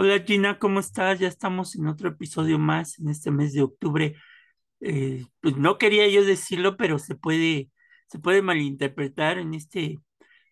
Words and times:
Hola 0.00 0.20
Gina, 0.24 0.58
¿cómo 0.58 0.80
estás? 0.80 1.18
Ya 1.18 1.28
estamos 1.28 1.74
en 1.74 1.86
otro 1.88 2.10
episodio 2.10 2.58
más 2.58 2.98
en 2.98 3.08
este 3.08 3.30
mes 3.30 3.52
de 3.52 3.62
octubre. 3.62 4.14
Eh, 4.80 5.26
pues 5.40 5.56
no 5.56 5.76
quería 5.76 6.06
yo 6.08 6.24
decirlo, 6.24 6.76
pero 6.76 6.98
se 6.98 7.14
puede, 7.16 7.70
se 8.08 8.18
puede 8.18 8.42
malinterpretar 8.42 9.38
en 9.38 9.54
este 9.54 9.98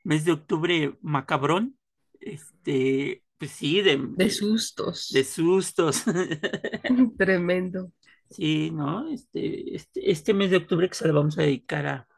mes 0.04 0.25
de 0.25 0.32
octubre 0.32 0.96
macabrón. 1.03 1.79
Este, 2.21 3.25
pues 3.39 3.50
sí, 3.50 3.82
de, 3.82 4.00
De 4.17 4.30
sustos. 4.30 5.11
de 5.13 5.25
sustos. 5.25 6.04
Tremendo. 7.18 7.93
Sí, 8.30 8.71
¿no? 8.71 9.08
Este, 9.08 9.75
este, 9.75 10.11
este 10.11 10.35
mes 10.35 10.50
de 10.50 10.58
octubre 10.58 10.89
que 10.89 10.94
se 10.94 11.07
lo 11.08 11.14
vamos 11.14 11.39
a 11.39 11.43
dedicar 11.43 11.86
a, 11.86 12.08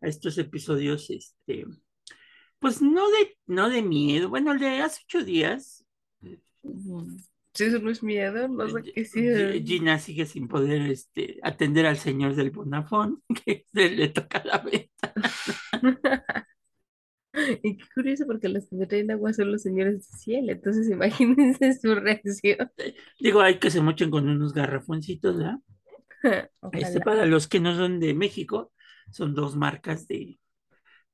a 0.00 0.06
estos 0.06 0.36
episodios, 0.38 1.10
este, 1.10 1.66
pues 2.58 2.82
no 2.82 3.10
de, 3.10 3.36
no 3.46 3.70
de 3.70 3.82
miedo. 3.82 4.28
Bueno, 4.28 4.52
el 4.52 4.58
de 4.58 4.80
hace 4.80 5.02
ocho 5.04 5.24
días. 5.24 5.84
Si 7.54 7.64
eso 7.64 7.78
no 7.80 7.90
es 7.90 8.02
miedo, 8.02 8.48
no 8.48 8.68
sé 8.68 8.86
qué 8.94 9.04
sí. 9.04 9.20
Gi- 9.32 9.64
Gina 9.66 9.98
sigue 9.98 10.26
sin 10.26 10.48
poder 10.48 10.82
este, 10.90 11.38
atender 11.42 11.86
al 11.86 11.98
señor 11.98 12.34
del 12.34 12.50
Bonafón, 12.50 13.22
que 13.44 13.64
se 13.72 13.90
le 13.90 14.08
toca 14.08 14.42
la 14.44 14.58
venta. 14.58 15.12
Y 17.62 17.76
qué 17.76 17.84
curioso 17.94 18.26
porque 18.26 18.48
los 18.48 18.66
que 18.68 18.86
traen 18.86 19.10
agua 19.10 19.32
son 19.32 19.50
los 19.52 19.62
señores 19.62 20.08
del 20.10 20.18
cielo. 20.20 20.52
Entonces 20.52 20.88
imagínense 20.90 21.74
su 21.74 21.94
reacción. 21.94 22.70
Digo, 23.18 23.40
hay 23.40 23.58
que 23.58 23.70
se 23.72 23.80
mochen 23.80 24.10
con 24.10 24.28
unos 24.28 24.52
garrafoncitos, 24.54 25.36
¿verdad? 25.38 25.58
Este, 26.72 27.00
para 27.00 27.26
los 27.26 27.46
que 27.48 27.60
no 27.60 27.74
son 27.76 28.00
de 28.00 28.14
México, 28.14 28.72
son 29.10 29.34
dos 29.34 29.56
marcas 29.56 30.06
de, 30.08 30.40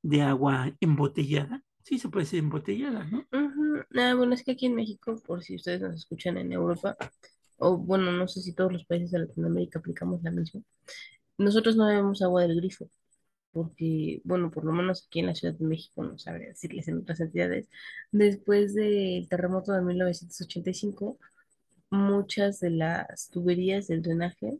de 0.03 0.21
agua 0.23 0.73
embotellada. 0.81 1.63
Sí, 1.83 1.99
se 1.99 2.09
puede 2.09 2.25
decir 2.25 2.39
embotellada, 2.39 3.03
¿no? 3.05 3.19
Ujú. 3.31 3.83
Ah, 3.95 4.13
bueno, 4.15 4.33
es 4.33 4.43
que 4.43 4.51
aquí 4.51 4.65
en 4.67 4.75
México, 4.75 5.15
por 5.25 5.43
si 5.43 5.55
ustedes 5.55 5.81
nos 5.81 5.95
escuchan 5.95 6.37
en 6.37 6.51
Europa, 6.51 6.97
o 7.57 7.77
bueno, 7.77 8.11
no 8.11 8.27
sé 8.27 8.41
si 8.41 8.53
todos 8.53 8.71
los 8.71 8.85
países 8.85 9.11
de 9.11 9.19
Latinoamérica 9.19 9.79
aplicamos 9.79 10.21
la 10.23 10.31
misma, 10.31 10.61
nosotros 11.37 11.75
no 11.75 11.87
bebemos 11.87 12.21
agua 12.21 12.43
del 12.43 12.57
grifo, 12.57 12.89
porque, 13.53 14.21
bueno, 14.25 14.51
por 14.51 14.65
lo 14.65 14.73
menos 14.73 15.05
aquí 15.07 15.19
en 15.21 15.27
la 15.27 15.35
Ciudad 15.35 15.55
de 15.55 15.65
México, 15.65 16.03
no 16.03 16.17
sabré 16.19 16.47
decirles 16.49 16.87
en 16.89 16.99
otras 16.99 17.21
entidades, 17.21 17.69
después 18.11 18.75
del 18.75 19.27
terremoto 19.29 19.73
de 19.73 19.81
1985, 19.81 21.19
muchas 21.91 22.59
de 22.61 22.71
las 22.71 23.29
tuberías 23.31 23.87
del 23.87 24.01
drenaje 24.03 24.59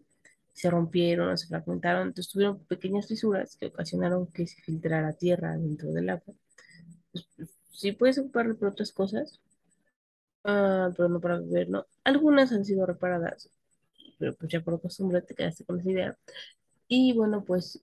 se 0.54 0.70
rompieron 0.72 1.30
o 1.32 1.38
se 1.38 1.48
fragmentaron, 1.48 2.10
entonces 2.10 2.32
tuvieron 2.34 2.60
pequeñas 2.66 3.08
fisuras 3.08 3.58
que 3.58 3.68
ocasionaron 3.68 4.28
que 4.28 4.48
se 4.48 4.62
filtrara 4.64 5.14
tierra 5.14 5.58
dentro 5.58 5.92
del 5.94 6.10
agua. 6.12 6.36
Sí 7.72 7.92
puedes 7.94 8.18
ocuparlo 8.20 8.56
por 8.56 8.70
otras 8.70 8.92
cosas, 8.92 9.40
ah, 10.44 10.90
pero 10.96 11.10
no 11.10 11.20
para 11.20 11.40
beber, 11.40 11.70
¿no? 11.70 11.86
Algunas 12.04 12.52
han 12.52 12.66
sido 12.66 12.86
reparadas, 12.86 13.50
pero 14.20 14.36
pues 14.36 14.52
ya 14.52 14.62
por 14.62 14.80
costumbre 14.82 15.22
te 15.22 15.34
quedaste 15.34 15.66
con 15.66 15.80
esa 15.80 15.92
idea. 15.92 16.18
Y 16.88 17.14
bueno, 17.14 17.44
pues 17.44 17.82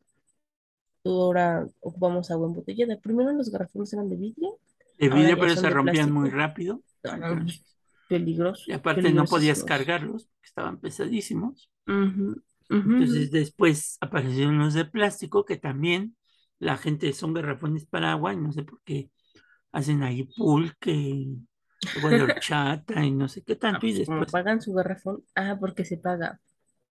ahora 1.04 1.66
ocupamos 1.80 2.30
agua 2.30 2.48
embotellada. 2.48 2.98
Primero 2.98 3.32
los 3.32 3.50
garrafones 3.50 3.92
eran 3.92 4.08
de 4.08 4.16
vidrio, 4.16 4.58
De 4.98 5.08
vidrio, 5.08 5.38
pero 5.38 5.56
se 5.56 5.70
rompían 5.70 6.12
muy 6.12 6.30
rápido. 6.30 6.82
No, 7.04 7.16
no, 7.16 7.44
pues, 7.44 7.62
peligroso, 8.08 8.64
Y 8.66 8.72
aparte 8.72 9.12
no 9.12 9.24
podías 9.24 9.64
cargarlos, 9.64 10.24
porque 10.24 10.46
estaban 10.46 10.78
pesadísimos. 10.80 11.70
Entonces 11.86 13.30
después 13.30 13.96
aparecieron 14.00 14.58
los 14.58 14.74
de 14.74 14.84
plástico, 14.84 15.44
que 15.44 15.56
también 15.56 16.16
la 16.58 16.76
gente 16.76 17.12
son 17.12 17.32
garrafones 17.32 17.86
para 17.86 18.12
agua, 18.12 18.34
y 18.34 18.36
no 18.36 18.52
sé 18.52 18.62
por 18.62 18.80
qué 18.82 19.10
hacen 19.78 20.02
ahí 20.02 20.24
pulque, 20.24 21.26
agua 21.94 22.12
de 22.12 22.22
horchata 22.22 23.04
y 23.04 23.10
no 23.12 23.28
sé 23.28 23.42
qué 23.44 23.56
Ah, 23.70 23.80
tanto. 23.80 23.86
Y 23.86 23.92
como 24.04 24.26
después, 24.26 24.30
pagan 24.30 24.60
su 24.60 24.74
garrafón, 24.74 25.24
ah, 25.34 25.56
porque 25.58 25.84
se 25.86 25.96
paga. 25.96 26.40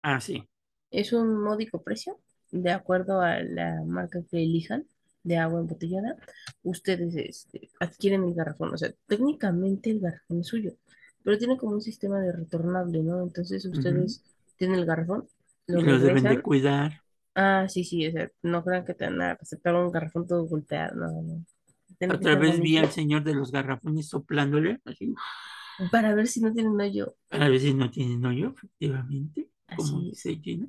ah, 0.02 0.20
sí, 0.20 0.48
Es 0.90 1.12
un 1.12 1.42
módico 1.42 1.82
precio, 1.82 2.18
de 2.50 2.70
acuerdo 2.72 3.20
a 3.22 3.40
la 3.42 3.82
marca 3.86 4.20
que 4.30 4.42
elijan 4.42 4.86
de 5.22 5.36
agua 5.38 5.60
embotellada. 5.60 6.16
Ustedes 6.62 7.14
este, 7.16 7.70
adquieren 7.80 8.24
el 8.24 8.34
garrafón. 8.34 8.74
O 8.74 8.78
sea, 8.78 8.92
técnicamente 9.06 9.90
el 9.90 10.00
garrafón 10.00 10.40
es 10.40 10.46
suyo, 10.48 10.72
pero 11.22 11.38
tiene 11.38 11.56
como 11.58 11.72
un 11.74 11.82
sistema 11.82 12.20
de 12.20 12.32
retornable, 12.32 13.02
¿no? 13.02 13.22
Entonces 13.22 13.64
ustedes 13.66 14.24
tienen 14.56 14.78
el 14.80 14.86
garrafón, 14.86 15.28
lo 15.66 15.82
los 15.82 16.02
deben 16.02 16.26
de 16.28 16.40
cuidar. 16.42 17.02
Ah, 17.34 17.66
sí, 17.68 17.84
sí, 17.84 18.06
o 18.08 18.12
sea, 18.12 18.30
no 18.42 18.62
crean 18.64 18.84
que 18.84 18.94
te 18.94 19.04
van 19.06 19.20
a 19.22 19.32
aceptar 19.32 19.74
un 19.76 19.90
garrafón 19.92 20.26
todo 20.26 20.44
golpeado, 20.46 20.94
no, 20.96 21.22
no. 21.22 21.44
Que 21.98 22.06
Otra 22.06 22.34
vez 22.36 22.60
vi 22.60 22.76
al 22.78 22.90
señor 22.90 23.24
de 23.24 23.34
los 23.34 23.50
garrafones 23.52 24.08
soplándole, 24.08 24.80
así, 24.84 25.14
para 25.90 26.14
ver 26.14 26.26
si 26.26 26.40
no 26.40 26.52
tienen 26.52 26.80
hoyo. 26.80 27.14
para 27.28 27.48
ver 27.48 27.60
si 27.60 27.74
no 27.74 27.90
tienen 27.90 28.24
hoyo, 28.24 28.50
efectivamente, 28.56 29.50
como 29.74 30.02
Así 30.02 30.08
es. 30.08 30.12
dice 30.12 30.40
Gina. 30.42 30.68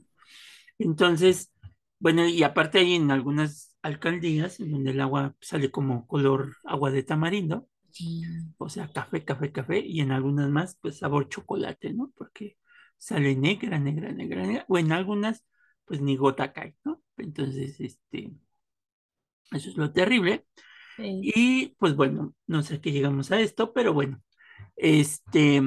Entonces, 0.79 1.51
bueno, 1.99 2.27
y 2.27 2.43
aparte 2.43 2.79
hay 2.79 2.95
en 2.95 3.11
algunas 3.11 3.77
alcaldías 3.81 4.59
en 4.59 4.71
donde 4.71 4.91
el 4.91 5.01
agua 5.01 5.35
sale 5.41 5.71
como 5.71 6.07
color 6.07 6.55
agua 6.65 6.91
de 6.91 7.03
tamarindo, 7.03 7.67
Sí. 7.91 8.21
o 8.57 8.69
sea, 8.69 8.91
café, 8.91 9.25
café, 9.25 9.51
café, 9.51 9.79
y 9.79 10.01
en 10.01 10.11
algunas 10.11 10.49
más, 10.49 10.77
pues 10.81 10.99
sabor 10.99 11.29
chocolate, 11.29 11.93
¿no? 11.93 12.11
Porque 12.15 12.57
sale 12.97 13.35
negra, 13.35 13.79
negra, 13.79 14.11
negra, 14.11 14.43
negra, 14.45 14.65
o 14.69 14.77
en 14.77 14.91
algunas, 14.91 15.45
pues 15.85 16.01
ni 16.01 16.15
gota 16.17 16.53
cae, 16.53 16.75
¿no? 16.85 17.01
Entonces, 17.17 17.79
este, 17.79 18.31
eso 19.51 19.69
es 19.69 19.77
lo 19.77 19.91
terrible. 19.91 20.45
Y 21.01 21.75
pues 21.79 21.95
bueno, 21.95 22.33
no 22.47 22.63
sé 22.63 22.75
a 22.75 22.81
qué 22.81 22.91
llegamos 22.91 23.31
a 23.31 23.39
esto, 23.39 23.73
pero 23.73 23.93
bueno, 23.93 24.21
este, 24.75 25.61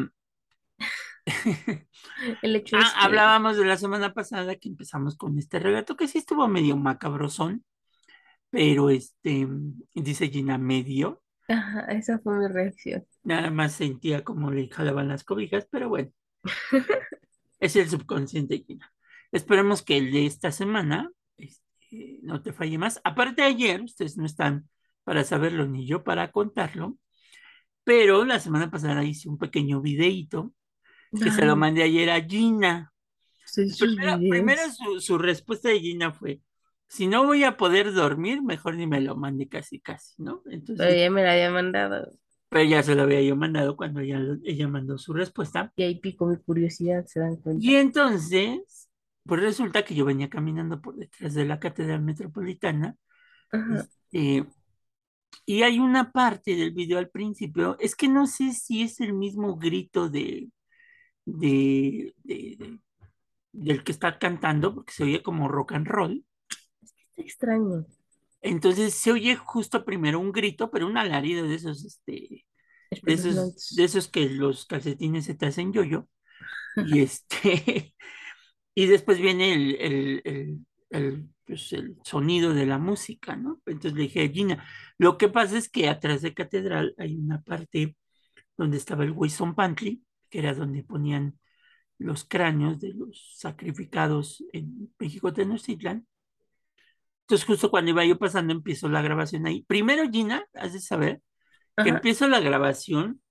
El 2.43 2.56
hecho 2.56 2.76
ah, 2.76 2.81
que, 2.81 3.04
hablábamos 3.04 3.56
de 3.56 3.65
la 3.65 3.76
semana 3.76 4.12
pasada 4.12 4.56
que 4.56 4.69
empezamos 4.69 5.16
con 5.16 5.38
este 5.38 5.59
relato 5.59 5.97
que 5.97 6.09
sí 6.09 6.19
estuvo 6.19 6.47
medio 6.48 6.76
macabrosón, 6.76 7.65
pero 8.50 8.91
este, 8.91 9.47
dice 9.94 10.28
Gina, 10.28 10.59
medio, 10.59 11.22
ajá, 11.48 11.87
esa 11.92 12.19
fue 12.19 12.38
mi 12.38 12.48
reacción. 12.48 13.06
nada 13.22 13.50
más 13.50 13.72
sentía 13.72 14.25
como 14.25 14.50
le 14.50 14.69
jalaban 14.69 15.09
las 15.09 15.25
cobijas, 15.25 15.66
pero 15.71 15.88
bueno, 15.88 16.10
es 17.60 17.76
el 17.76 17.88
subconsciente, 17.88 18.65
Gina. 18.66 18.92
Esperemos 19.31 19.82
que 19.82 19.97
el 19.97 20.12
de 20.12 20.26
esta 20.26 20.53
semana 20.53 21.10
este, 21.37 22.19
no 22.22 22.42
te 22.42 22.53
falle 22.53 22.78
más. 22.78 23.00
Aparte 23.04 23.42
de 23.42 23.48
ayer, 23.48 23.81
ustedes 23.81 24.16
no 24.19 24.26
están 24.26 24.69
para 25.05 25.25
saberlo 25.25 25.67
ni 25.67 25.87
yo 25.87 26.05
para 26.05 26.33
contarlo, 26.33 26.99
pero 27.85 28.25
la 28.25 28.41
semana 28.41 28.71
pasada 28.71 29.05
hice 29.05 29.29
un 29.29 29.39
pequeño 29.39 29.81
videíto 29.81 30.55
que 31.21 31.31
se 31.33 31.45
lo 31.47 31.57
Ay, 31.57 31.57
mandé 31.57 31.83
ayer 31.85 32.11
a 32.11 32.23
Gina. 32.23 32.93
Primero, 33.79 34.25
primero 34.29 34.63
su, 34.73 35.01
su 35.01 35.19
respuesta 35.19 35.69
de 35.71 35.81
Gina 35.81 36.13
fue, 36.13 36.43
si 36.89 37.07
no 37.09 37.25
voy 37.27 37.45
a 37.45 37.57
poder 37.57 37.93
dormir, 37.95 38.43
mejor 38.43 38.77
ni 38.77 38.87
me 38.87 39.01
lo 39.01 39.17
mande 39.17 39.49
casi 39.49 39.81
casi, 39.81 40.15
¿no? 40.23 40.43
Pero 40.77 40.95
Entonces, 40.95 40.97
ya 40.97 41.11
me 41.11 41.23
la 41.23 41.33
había 41.33 41.51
mandado. 41.51 42.13
pero 42.49 42.65
ya 42.65 42.83
se 42.83 42.95
lo 42.95 43.03
había 43.03 43.21
yo 43.23 43.34
mandado 43.37 43.77
cuando 43.77 44.01
ella, 44.01 44.21
ella 44.45 44.69
mandó 44.69 44.99
su 44.99 45.13
respuesta. 45.15 45.73
Y 45.77 45.83
ahí 45.83 46.01
pico 46.01 46.25
mi 46.25 46.39
curiosidad, 46.39 47.05
se 47.05 47.21
dan 47.21 47.37
cuenta. 47.37 47.69
Y 47.69 47.77
entonces, 47.77 48.89
pues 49.25 49.41
resulta 49.43 49.84
que 49.84 49.95
yo 49.95 50.05
venía 50.05 50.29
caminando 50.31 50.81
por 50.81 50.97
detrás 50.97 51.34
de 51.34 51.45
la 51.45 51.61
Catedral 51.61 52.03
Metropolitana, 52.03 52.97
Ajá. 53.51 53.89
este, 54.13 54.47
y 55.47 55.63
hay 55.63 55.79
una 55.81 56.13
parte 56.13 56.57
del 56.57 56.73
video 56.73 56.99
al 56.99 57.11
principio, 57.11 57.77
es 57.81 57.97
que 57.97 58.09
no 58.09 58.27
sé 58.27 58.53
si 58.53 58.83
es 58.83 59.01
el 59.01 59.15
mismo 59.15 59.57
grito 59.57 60.09
de, 60.11 60.51
de, 61.27 62.15
de- 62.25 62.57
de- 62.59 62.81
del 63.53 63.84
que 63.84 63.93
está 63.93 64.19
cantando, 64.19 64.75
porque 64.75 64.93
se 64.95 65.05
oye 65.05 65.23
como 65.23 65.49
rock 65.49 65.73
and 65.73 65.89
roll. 65.89 66.25
Está 67.11 67.23
extraño. 67.23 67.87
Entonces 68.41 68.95
se 68.95 69.13
oye 69.13 69.37
justo 69.37 69.84
primero 69.84 70.19
un 70.21 70.33
grito, 70.33 70.71
pero 70.71 70.87
un 70.87 70.97
alarido 70.99 71.47
de 71.47 71.55
esos, 71.57 71.84
este, 71.84 72.45
de 73.03 73.13
esos, 73.15 73.55
de 73.71 73.84
esos 73.84 74.09
que 74.09 74.29
los 74.31 74.67
calcetines 74.67 75.27
se 75.27 75.34
te 75.34 75.47
hacen 75.47 75.73
yoyo. 75.73 76.09
Y 76.81 77.01
este, 77.03 77.95
y 78.75 78.87
después 78.87 79.19
viene 79.21 79.55
el, 79.55 79.77
el, 79.81 80.23
el, 80.27 80.67
el, 80.91 81.31
pues, 81.47 81.72
el 81.72 81.97
sonido 82.04 82.54
de 82.54 82.66
la 82.66 82.78
música, 82.78 83.36
¿no? 83.36 83.60
Entonces 83.66 83.94
le 83.94 84.03
dije 84.03 84.24
a 84.24 84.28
Gina, 84.28 84.65
lo 84.98 85.18
que 85.18 85.28
pasa 85.28 85.59
es 85.59 85.68
que 85.68 85.89
atrás 85.89 86.22
de 86.22 86.34
Catedral 86.34 86.94
hay 86.98 87.16
una 87.16 87.42
parte 87.42 87.97
donde 88.56 88.77
estaba 88.77 89.04
el 89.04 89.12
Wilson 89.12 89.54
Pantry, 89.54 90.03
que 90.30 90.39
era 90.39 90.54
donde 90.54 90.84
ponían 90.84 91.39
los 91.98 92.24
cráneos 92.24 92.80
de 92.80 92.94
los 92.94 93.36
sacrificados 93.36 94.44
en 94.53 94.92
México 94.98 95.33
Tenochtitlan. 95.33 96.06
Entonces, 97.22 97.47
justo 97.47 97.71
cuando 97.71 97.91
iba 97.92 98.04
yo 98.04 98.18
pasando, 98.18 98.53
empiezo 98.53 98.88
la 98.88 99.03
grabación 99.03 99.47
ahí. 99.47 99.65
Primero, 99.65 100.09
Gina, 100.10 100.45
has 100.54 100.72
de 100.72 100.80
saber 100.80 101.22
que 101.77 101.88
empiezo 101.88 102.28
la 102.28 102.41
grabación 102.41 103.22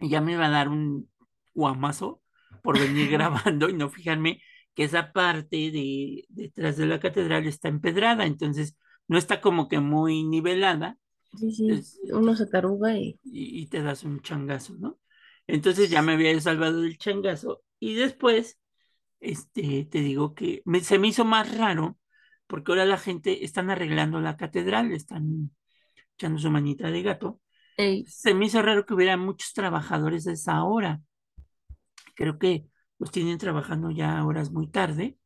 y 0.00 0.08
ya 0.08 0.20
me 0.20 0.32
iba 0.32 0.46
a 0.46 0.50
dar 0.50 0.68
un 0.68 1.10
guamazo 1.54 2.22
por 2.62 2.78
venir 2.78 3.10
grabando 3.10 3.68
y 3.68 3.74
no 3.74 3.88
fijarme 3.88 4.40
que 4.76 4.84
esa 4.84 5.10
parte 5.12 5.56
de 5.56 6.26
detrás 6.28 6.76
de 6.76 6.86
la 6.86 7.00
catedral 7.00 7.46
está 7.46 7.68
empedrada, 7.68 8.26
entonces 8.26 8.76
no 9.08 9.16
está 9.16 9.40
como 9.40 9.68
que 9.68 9.80
muy 9.80 10.22
nivelada. 10.22 10.98
Sí, 11.34 11.50
sí, 11.50 11.98
uno 12.12 12.36
se 12.36 12.46
taruga 12.46 12.96
y... 12.96 13.18
y... 13.24 13.66
te 13.68 13.82
das 13.82 14.04
un 14.04 14.20
changazo, 14.20 14.74
¿no? 14.78 14.98
Entonces 15.46 15.88
ya 15.88 16.02
me 16.02 16.12
había 16.12 16.38
salvado 16.40 16.82
del 16.82 16.98
changazo 16.98 17.62
y 17.80 17.94
después, 17.94 18.58
este, 19.20 19.86
te 19.90 20.00
digo 20.00 20.34
que 20.34 20.62
se 20.82 20.98
me 20.98 21.08
hizo 21.08 21.24
más 21.24 21.56
raro 21.56 21.98
porque 22.46 22.72
ahora 22.72 22.84
la 22.84 22.98
gente 22.98 23.44
están 23.44 23.70
arreglando 23.70 24.20
la 24.20 24.36
catedral, 24.36 24.92
están 24.92 25.52
echando 26.16 26.38
su 26.38 26.50
manita 26.50 26.90
de 26.90 27.02
gato. 27.02 27.40
Se 28.06 28.34
me 28.34 28.46
hizo 28.46 28.60
raro 28.60 28.84
que 28.84 28.94
hubiera 28.94 29.16
muchos 29.16 29.52
trabajadores 29.54 30.26
a 30.26 30.32
esa 30.32 30.64
hora. 30.64 31.00
Creo 32.14 32.38
que 32.38 32.66
los 32.98 33.10
tienen 33.10 33.38
trabajando 33.38 33.90
ya 33.90 34.24
horas 34.24 34.50
muy 34.52 34.68
tarde, 34.70 35.18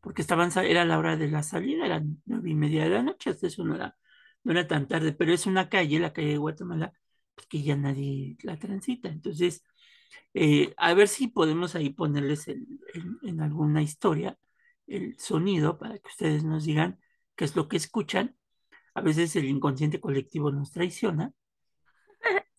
porque 0.00 0.22
estaban, 0.22 0.50
era 0.64 0.84
la 0.84 0.98
hora 0.98 1.16
de 1.16 1.28
la 1.28 1.42
salida, 1.42 1.86
eran 1.86 2.22
nueve 2.26 2.50
y 2.50 2.54
media 2.54 2.84
de 2.84 2.90
la 2.90 3.02
noche, 3.02 3.30
hasta 3.30 3.46
eso 3.48 3.64
no 3.64 3.74
era, 3.74 3.96
no 4.44 4.52
era 4.52 4.66
tan 4.66 4.88
tarde, 4.88 5.12
pero 5.12 5.32
es 5.32 5.46
una 5.46 5.68
calle, 5.68 5.98
la 6.00 6.12
calle 6.12 6.28
de 6.30 6.38
Guatemala, 6.38 6.92
pues 7.34 7.46
que 7.48 7.62
ya 7.62 7.76
nadie 7.76 8.36
la 8.42 8.58
transita. 8.58 9.08
Entonces, 9.08 9.64
eh, 10.34 10.74
a 10.76 10.94
ver 10.94 11.08
si 11.08 11.28
podemos 11.28 11.74
ahí 11.74 11.90
ponerles 11.90 12.48
en 12.48 13.40
alguna 13.40 13.82
historia 13.82 14.38
el 14.86 15.18
sonido 15.18 15.78
para 15.78 15.98
que 15.98 16.08
ustedes 16.08 16.44
nos 16.44 16.64
digan 16.64 16.98
qué 17.36 17.44
es 17.44 17.56
lo 17.56 17.68
que 17.68 17.76
escuchan. 17.76 18.36
A 18.94 19.00
veces 19.02 19.36
el 19.36 19.44
inconsciente 19.46 20.00
colectivo 20.00 20.50
nos 20.50 20.72
traiciona 20.72 21.32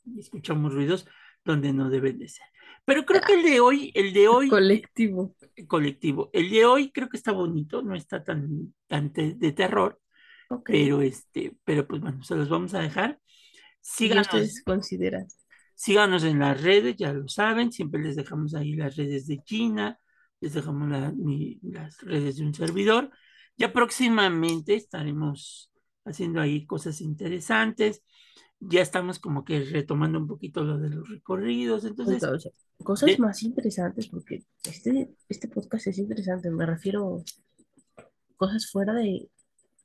y 0.05 0.19
escuchamos 0.19 0.73
ruidos 0.73 1.07
donde 1.43 1.73
no 1.73 1.89
deben 1.89 2.19
de 2.19 2.27
ser. 2.27 2.45
Pero 2.85 3.05
creo 3.05 3.21
que 3.21 3.33
el 3.33 3.43
de 3.43 3.59
hoy, 3.59 3.91
el 3.93 4.13
de 4.13 4.27
hoy. 4.27 4.49
Colectivo. 4.49 5.35
Colectivo. 5.67 6.29
El 6.33 6.49
de 6.49 6.65
hoy 6.65 6.91
creo 6.91 7.09
que 7.09 7.17
está 7.17 7.31
bonito, 7.31 7.81
no 7.81 7.95
está 7.95 8.23
tan, 8.23 8.73
tan 8.87 9.11
de 9.13 9.51
terror. 9.51 9.99
Pero 10.65 11.01
este, 11.01 11.55
pero 11.63 11.87
pues 11.87 12.01
bueno, 12.01 12.23
se 12.23 12.35
los 12.35 12.49
vamos 12.49 12.73
a 12.73 12.79
dejar. 12.79 13.19
Síganos. 13.81 14.27
ustedes 14.27 14.63
consideran. 14.63 15.27
Síganos 15.75 16.23
en 16.23 16.39
las 16.39 16.61
redes, 16.61 16.95
ya 16.97 17.13
lo 17.13 17.27
saben, 17.27 17.71
siempre 17.71 18.01
les 18.01 18.15
dejamos 18.15 18.53
ahí 18.53 18.73
las 18.73 18.97
redes 18.97 19.27
de 19.27 19.41
China, 19.43 19.97
les 20.41 20.53
dejamos 20.53 20.89
las 20.89 22.01
redes 22.01 22.37
de 22.37 22.43
un 22.43 22.53
servidor. 22.53 23.11
Ya 23.55 23.71
próximamente 23.71 24.75
estaremos 24.75 25.71
haciendo 26.05 26.41
ahí 26.41 26.65
cosas 26.65 27.01
interesantes. 27.01 28.03
Ya 28.59 28.81
estamos 28.81 29.19
como 29.19 29.45
que 29.45 29.61
retomando 29.61 30.19
un 30.19 30.27
poquito 30.27 30.63
lo 30.63 30.77
de 30.77 30.89
los 30.89 31.07
recorridos. 31.09 31.85
Entonces, 31.85 32.21
cosas 32.83 33.17
más 33.19 33.43
interesantes, 33.43 34.07
porque 34.07 34.43
este, 34.65 35.15
este 35.29 35.47
podcast 35.47 35.87
es 35.87 35.97
interesante. 35.97 36.49
Me 36.51 36.65
refiero 36.65 37.23
a 37.97 38.03
cosas 38.35 38.69
fuera 38.69 38.93
de, 38.93 39.29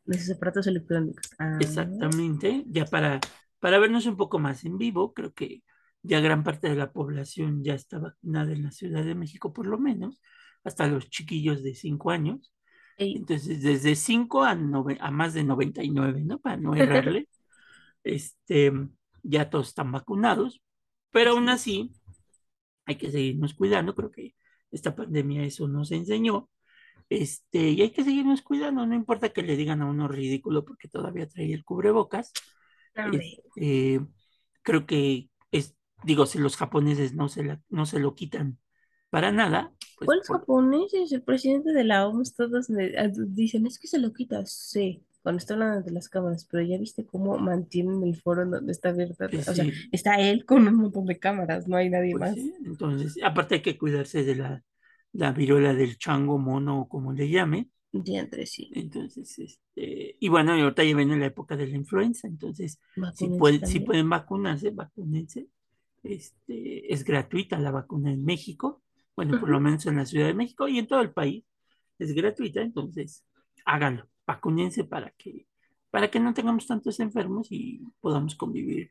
de 0.05 0.17
esos 0.17 0.37
aparatos 0.37 0.67
electrónicos. 0.67 1.31
Ah. 1.39 1.59
Exactamente, 1.61 2.65
ya 2.67 2.85
para, 2.87 3.21
para 3.59 3.79
vernos 3.79 4.07
un 4.07 4.17
poco 4.17 4.39
más 4.39 4.65
en 4.65 4.79
vivo, 4.79 5.13
creo 5.13 5.33
que 5.33 5.63
ya 6.03 6.21
gran 6.21 6.45
parte 6.45 6.69
de 6.69 6.77
la 6.77 6.93
población 6.93 7.65
ya 7.65 7.75
está 7.75 7.99
vacunada 7.99 8.53
en 8.53 8.63
la 8.63 8.71
Ciudad 8.71 9.05
de 9.05 9.15
México, 9.15 9.53
por 9.53 9.67
lo 9.67 9.79
menos 9.79 10.21
hasta 10.63 10.87
los 10.87 11.11
chiquillos 11.11 11.63
de 11.63 11.75
5 11.75 12.11
años. 12.11 12.53
Entonces, 12.97 13.63
desde 13.63 13.97
5 13.97 14.45
a, 14.45 14.51
a 14.53 15.11
más 15.11 15.35
de 15.35 15.45
99, 15.45 16.25
¿no? 16.25 16.39
Para 16.39 16.57
no 16.57 16.75
errarle, 16.77 17.29
este, 18.05 18.73
ya 19.23 19.51
todos 19.51 19.69
están 19.69 19.91
vacunados, 19.93 20.63
pero 21.11 21.33
aún 21.33 21.49
así 21.49 21.93
hay 22.87 22.97
que 22.97 23.11
seguirnos 23.11 23.55
cuidando, 23.55 23.95
creo 23.95 24.11
que 24.11 24.35
esta 24.71 24.95
pandemia 24.95 25.45
eso 25.45 25.67
nos 25.69 25.91
enseñó, 25.91 26.51
este, 27.09 27.71
y 27.71 27.83
hay 27.83 27.91
que 27.91 28.05
seguirnos 28.05 28.43
cuidando, 28.43 28.87
no 28.87 28.95
importa 28.95 29.31
que 29.31 29.43
le 29.43 29.57
digan 29.57 29.83
a 29.83 29.87
uno 29.87 30.09
ridículo 30.09 30.65
porque 30.65 30.89
todavía 30.89 31.29
trae 31.29 31.53
el 31.53 31.65
cubrebocas. 31.65 32.33
Este, 32.95 34.01
creo 34.63 34.87
que 34.87 35.29
es, 35.51 35.77
digo, 36.05 36.27
si 36.27 36.39
los 36.39 36.57
japoneses 36.57 37.15
no 37.15 37.29
se, 37.29 37.59
no 37.69 37.87
se 37.87 37.99
lo 37.99 38.15
quitan 38.15 38.59
para 39.11 39.33
nada. 39.33 39.73
Pues, 39.99 40.07
¿Cuáles 40.07 40.29
japoneses? 40.29 41.13
El 41.13 41.23
presidente 41.23 41.73
de 41.73 41.85
la 41.85 42.07
OMS, 42.09 42.35
todos 42.35 42.69
dicen, 43.29 43.67
es 43.67 43.79
que 43.79 43.87
se 43.87 43.99
lo 43.99 44.13
quita, 44.13 44.45
sí, 44.47 45.05
cuando 45.25 45.39
está 45.39 45.55
hablando 45.55 45.83
de 45.83 45.91
las 45.91 46.09
cámaras, 46.09 46.47
pero 46.49 46.63
ya 46.63 46.79
viste 46.79 47.05
cómo 47.05 47.37
mantienen 47.39 48.05
el 48.05 48.15
foro 48.15 48.47
donde 48.47 48.71
está 48.71 48.91
abierto. 48.91 49.27
Pues 49.29 49.49
o 49.49 49.55
sea, 49.55 49.67
está 49.91 50.21
él 50.21 50.45
con 50.45 50.69
un 50.69 50.77
montón 50.77 51.07
de 51.07 51.19
cámaras, 51.19 51.67
no 51.67 51.77
hay 51.77 51.91
nadie 51.91 52.13
pues 52.13 52.21
más. 52.21 52.39
Entonces, 52.65 53.17
aparte 53.25 53.57
hay 53.57 53.63
que 53.63 53.77
cuidarse 53.77 54.23
de 54.23 54.37
la, 54.37 54.63
la 55.13 55.33
viruela 55.33 55.75
del 55.75 55.99
chango 55.99 56.39
mono, 56.39 56.83
o 56.83 56.89
como 56.89 57.13
le 57.13 57.29
llame. 57.29 57.69
Entre 57.93 58.47
sí. 58.47 58.71
Entonces, 58.75 59.39
este, 59.39 60.17
y 60.21 60.29
bueno, 60.29 60.53
ahorita 60.53 60.85
ya 60.85 60.95
viene 60.95 61.19
la 61.19 61.27
época 61.27 61.57
de 61.57 61.67
la 61.67 61.77
influenza, 61.77 62.29
entonces, 62.29 62.79
si, 63.15 63.29
pueden, 63.29 63.67
si 63.67 63.81
pueden 63.81 64.09
vacunarse, 64.09 64.71
vacúnense. 64.71 65.49
Este, 66.03 66.93
es 66.93 67.03
gratuita 67.03 67.59
la 67.59 67.71
vacuna 67.71 68.13
en 68.13 68.25
México 68.25 68.85
bueno, 69.17 69.39
por 69.39 69.49
lo 69.49 69.61
menos 69.61 69.87
en 69.87 69.97
la 69.97 70.07
Ciudad 70.07 70.27
de 70.27 70.35
México 70.35 70.69
y 70.69 70.79
en 70.79 70.87
todo 70.87 71.01
el 71.01 71.13
país, 71.13 71.45
es 71.99 72.13
gratuita, 72.13 72.61
entonces 72.61 73.25
háganlo, 73.65 74.09
vacúnense 74.27 74.85
para 74.85 75.11
que, 75.11 75.47
para 75.91 76.11
que 76.11 76.21
no 76.21 76.35
tengamos 76.35 76.67
tantos 76.67 77.01
enfermos 77.01 77.49
y 77.51 77.81
podamos 78.01 78.35
convivir 78.35 78.91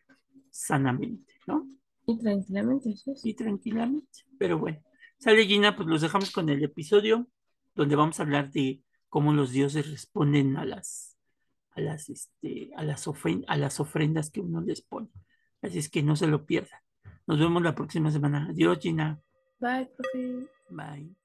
sanamente, 0.49 1.33
¿no? 1.47 1.67
Y 2.05 2.19
tranquilamente, 2.19 2.95
sí. 2.95 3.13
Y 3.23 3.33
tranquilamente, 3.33 4.19
pero 4.37 4.57
bueno. 4.59 4.81
Sale 5.17 5.45
Gina, 5.45 5.75
pues 5.75 5.87
los 5.87 6.01
dejamos 6.01 6.31
con 6.31 6.49
el 6.49 6.63
episodio 6.63 7.27
donde 7.75 7.95
vamos 7.95 8.19
a 8.19 8.23
hablar 8.23 8.51
de 8.51 8.81
cómo 9.09 9.33
los 9.33 9.51
dioses 9.51 9.89
responden 9.89 10.57
a 10.57 10.65
las, 10.65 11.17
a 11.71 11.81
las, 11.81 12.09
este, 12.09 12.71
a 12.75 12.83
las, 12.83 13.07
a 13.47 13.57
las 13.57 13.79
ofrendas 13.79 14.29
que 14.29 14.41
uno 14.41 14.61
les 14.61 14.81
pone. 14.81 15.09
Así 15.61 15.79
es 15.79 15.89
que 15.89 16.03
no 16.03 16.15
se 16.15 16.27
lo 16.27 16.45
pierdan. 16.45 16.81
Nos 17.25 17.39
vemos 17.39 17.63
la 17.63 17.73
próxima 17.73 18.11
semana. 18.11 18.47
Adiós, 18.49 18.79
Gina. 18.79 19.21
Bye, 19.59 19.89
profe. 19.95 20.47
Bye. 20.69 21.22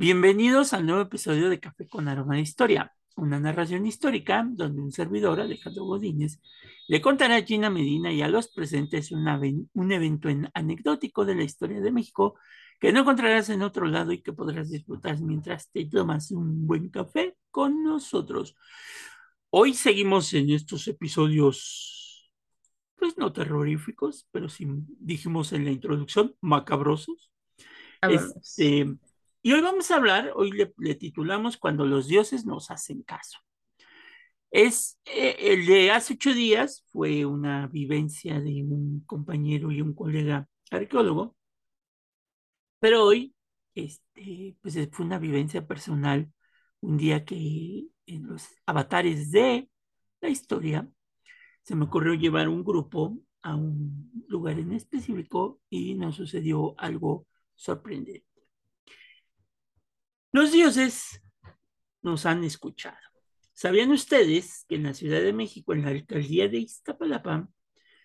Bienvenidos 0.00 0.72
al 0.72 0.86
nuevo 0.86 1.02
episodio 1.02 1.50
de 1.50 1.60
Café 1.60 1.86
con 1.86 2.08
Aroma 2.08 2.36
de 2.36 2.40
Historia, 2.40 2.94
una 3.16 3.38
narración 3.38 3.84
histórica 3.84 4.48
donde 4.50 4.80
un 4.80 4.92
servidor, 4.92 5.42
Alejandro 5.42 5.84
Godínez, 5.84 6.40
le 6.88 7.02
contará 7.02 7.36
a 7.36 7.42
Gina 7.42 7.68
Medina 7.68 8.10
y 8.10 8.22
a 8.22 8.28
los 8.28 8.48
presentes 8.48 9.12
un 9.12 9.92
evento 9.92 10.30
anecdótico 10.54 11.26
de 11.26 11.34
la 11.34 11.42
historia 11.42 11.82
de 11.82 11.92
México 11.92 12.38
que 12.80 12.94
no 12.94 13.00
encontrarás 13.00 13.50
en 13.50 13.60
otro 13.60 13.84
lado 13.84 14.12
y 14.12 14.22
que 14.22 14.32
podrás 14.32 14.70
disfrutar 14.70 15.20
mientras 15.20 15.70
te 15.70 15.84
tomas 15.84 16.30
un 16.30 16.66
buen 16.66 16.88
café 16.88 17.36
con 17.50 17.82
nosotros. 17.84 18.56
Hoy 19.50 19.74
seguimos 19.74 20.32
en 20.32 20.48
estos 20.48 20.88
episodios, 20.88 22.32
pues 22.96 23.18
no 23.18 23.34
terroríficos, 23.34 24.26
pero 24.30 24.48
sí 24.48 24.66
dijimos 24.98 25.52
en 25.52 25.66
la 25.66 25.72
introducción, 25.72 26.34
macabrosos. 26.40 27.30
Este, 28.00 28.96
y 29.42 29.52
hoy 29.52 29.60
vamos 29.60 29.90
a 29.90 29.96
hablar, 29.96 30.32
hoy 30.34 30.50
le, 30.52 30.94
titulamos 30.94 31.56
Cuando 31.56 31.86
los 31.86 32.08
dioses 32.08 32.46
nos 32.46 32.70
hacen 32.70 33.02
caso. 33.02 33.38
Es 34.50 34.98
eh, 35.04 35.36
el 35.52 35.66
de 35.66 35.90
hace 35.92 36.14
ocho 36.14 36.34
días, 36.34 36.84
fue 36.92 37.24
una 37.24 37.66
vivencia 37.68 38.40
de 38.40 38.62
un 38.64 39.04
compañero 39.06 39.70
y 39.70 39.80
un 39.80 39.94
colega 39.94 40.48
arqueólogo, 40.70 41.36
pero 42.78 43.04
hoy 43.04 43.34
este, 43.74 44.56
pues 44.62 44.76
fue 44.92 45.06
una 45.06 45.18
vivencia 45.18 45.66
personal, 45.66 46.32
un 46.80 46.96
día 46.96 47.24
que 47.24 47.88
en 48.06 48.26
los 48.26 48.48
avatares 48.66 49.30
de 49.30 49.70
la 50.20 50.28
historia 50.30 50.88
se 51.62 51.76
me 51.76 51.84
ocurrió 51.84 52.14
llevar 52.14 52.48
un 52.48 52.64
grupo 52.64 53.18
a 53.42 53.56
un 53.56 54.12
lugar 54.28 54.58
en 54.58 54.72
específico 54.72 55.60
y 55.70 55.94
nos 55.94 56.16
sucedió 56.16 56.74
algo 56.78 57.26
sorprendente. 57.54 58.29
Los 60.32 60.52
dioses 60.52 61.22
nos 62.02 62.26
han 62.26 62.44
escuchado. 62.44 62.96
¿Sabían 63.52 63.90
ustedes 63.90 64.64
que 64.68 64.76
en 64.76 64.84
la 64.84 64.94
Ciudad 64.94 65.20
de 65.20 65.32
México, 65.32 65.72
en 65.72 65.82
la 65.82 65.90
alcaldía 65.90 66.48
de 66.48 66.58
Iztapalapa, 66.58 67.48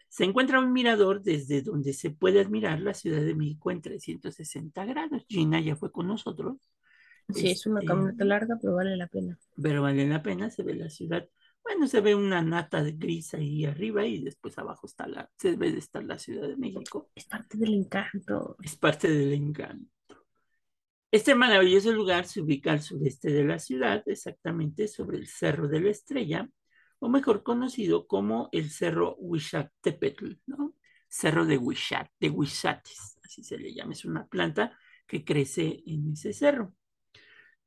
se 0.10 0.24
encuentra 0.24 0.60
un 0.60 0.74
mirador 0.74 1.22
desde 1.22 1.62
donde 1.62 1.94
se 1.94 2.10
puede 2.10 2.39
admirar 2.41 2.79
la 2.82 2.94
Ciudad 2.94 3.22
de 3.22 3.36
México 3.36 3.72
en 3.72 3.82
360 3.82 4.86
grados? 4.86 5.24
Gina 5.29 5.60
ya 5.62 5.75
fue 5.75 5.91
con 5.91 6.08
nosotros. 6.08 6.58
Sí, 7.29 7.50
es 7.51 7.65
una 7.65 7.79
Este, 7.79 7.88
caminata 7.88 8.25
larga, 8.25 8.58
pero 8.62 8.75
vale 8.75 8.96
la 8.98 9.08
pena. 9.08 9.38
pero 9.62 9.82
vale 9.82 10.08
la 10.08 10.22
pena, 10.22 10.50
se 10.50 10.63
ve 10.63 10.75
la 10.75 10.89
ciudad. 10.89 11.27
Bueno, 11.63 11.88
se 11.88 12.00
ve 12.01 12.13
una 12.13 12.41
nata 12.44 12.84
de 12.84 12.91
gris 12.91 13.34
ahí 13.34 13.65
arriba 13.65 14.05
y 14.05 14.24
después 14.24 14.58
abajo 14.60 14.86
está 14.86 15.08
la, 15.08 15.32
se 15.38 15.51
debe 15.51 15.72
de 15.72 15.79
estar 15.79 16.03
la 16.03 16.20
Ciudad 16.20 16.48
de 16.48 16.58
México. 16.58 17.10
Es 17.15 17.25
parte 17.25 17.58
del 17.58 17.74
encanto. 17.74 18.55
Es 18.62 18.75
parte 18.75 19.08
del 19.10 19.34
encanto. 19.34 19.89
Este 21.16 21.34
maravilloso 21.34 21.94
lugar 21.94 22.26
se 22.26 22.42
ubica 22.42 22.74
al 22.74 22.82
sureste 22.82 23.32
de 23.32 23.46
la 23.46 23.58
ciudad, 23.58 24.04
exactamente 24.06 24.90
sobre 24.90 25.18
el 25.18 25.28
Cerro 25.28 25.70
de 25.70 25.80
la 25.80 25.90
Estrella, 25.90 26.50
o 27.00 27.08
mejor 27.08 27.42
conocido 27.42 28.06
como 28.06 28.50
el 28.52 28.70
Cerro 28.70 29.16
Huixatepetl, 29.20 30.34
¿no? 30.46 30.76
Cerro 31.08 31.46
de 31.46 31.58
Huixat, 31.58 32.10
de 32.20 32.30
Huizates, 32.30 33.18
así 33.24 33.46
se 33.46 33.58
le 33.58 33.74
llama. 33.74 33.94
Es 33.94 34.04
una 34.04 34.28
planta 34.28 34.78
que 35.08 35.24
crece 35.24 35.84
en 35.86 36.12
ese 36.12 36.34
cerro. 36.34 36.76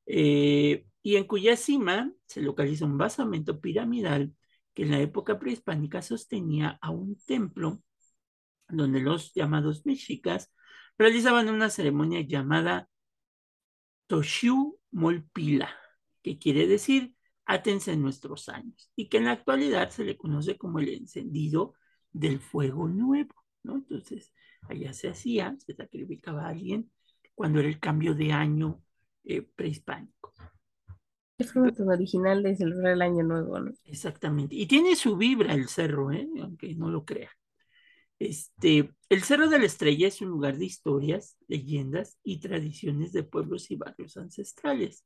Eh, 0.04 0.84
y 1.02 1.16
en 1.16 1.24
cuya 1.24 1.56
cima 1.56 2.12
se 2.26 2.42
localiza 2.42 2.84
un 2.84 2.98
basamento 2.98 3.62
piramidal 3.62 4.34
que 4.74 4.82
en 4.82 4.90
la 4.90 5.00
época 5.00 5.38
prehispánica 5.38 6.02
sostenía 6.02 6.78
a 6.82 6.90
un 6.90 7.16
templo 7.24 7.82
donde 8.68 9.00
los 9.00 9.32
llamados 9.32 9.86
mexicas 9.86 10.52
realizaban 10.98 11.48
una 11.48 11.70
ceremonia 11.70 12.20
llamada 12.20 12.90
Toshu 14.08 14.80
Molpila, 14.90 15.70
que 16.22 16.38
quiere 16.38 16.66
decir 16.66 17.14
átense 17.44 17.92
en 17.92 18.02
nuestros 18.02 18.48
años, 18.48 18.90
y 18.96 19.08
que 19.08 19.18
en 19.18 19.24
la 19.24 19.32
actualidad 19.32 19.88
se 19.90 20.04
le 20.04 20.18
conoce 20.18 20.58
como 20.58 20.80
el 20.80 20.88
encendido 20.90 21.74
del 22.12 22.40
fuego 22.40 22.88
nuevo, 22.88 23.34
¿no? 23.62 23.76
Entonces, 23.76 24.34
allá 24.68 24.92
se 24.92 25.08
hacía, 25.08 25.56
se 25.58 25.74
sacrificaba 25.74 26.44
a 26.44 26.48
alguien 26.48 26.90
cuando 27.34 27.60
era 27.60 27.68
el 27.68 27.80
cambio 27.80 28.14
de 28.14 28.32
año 28.32 28.82
eh, 29.24 29.42
prehispánico. 29.42 30.34
Qué 31.38 31.44
forma 31.44 31.72
tan 31.72 31.88
original 31.88 32.42
de 32.42 32.56
celebrar 32.56 32.92
el 32.94 33.02
año 33.02 33.22
nuevo, 33.22 33.60
¿no? 33.60 33.72
Exactamente. 33.84 34.54
Y 34.54 34.66
tiene 34.66 34.96
su 34.96 35.16
vibra 35.16 35.54
el 35.54 35.68
cerro, 35.68 36.12
¿eh? 36.12 36.28
aunque 36.42 36.74
no 36.74 36.90
lo 36.90 37.04
crea. 37.04 37.30
Este, 38.18 38.92
el 39.08 39.22
Cerro 39.22 39.48
de 39.48 39.58
la 39.58 39.66
Estrella 39.66 40.08
es 40.08 40.20
un 40.20 40.28
lugar 40.28 40.58
de 40.58 40.64
historias, 40.64 41.36
leyendas 41.46 42.18
y 42.24 42.40
tradiciones 42.40 43.12
de 43.12 43.22
pueblos 43.22 43.70
y 43.70 43.76
barrios 43.76 44.16
ancestrales, 44.16 45.04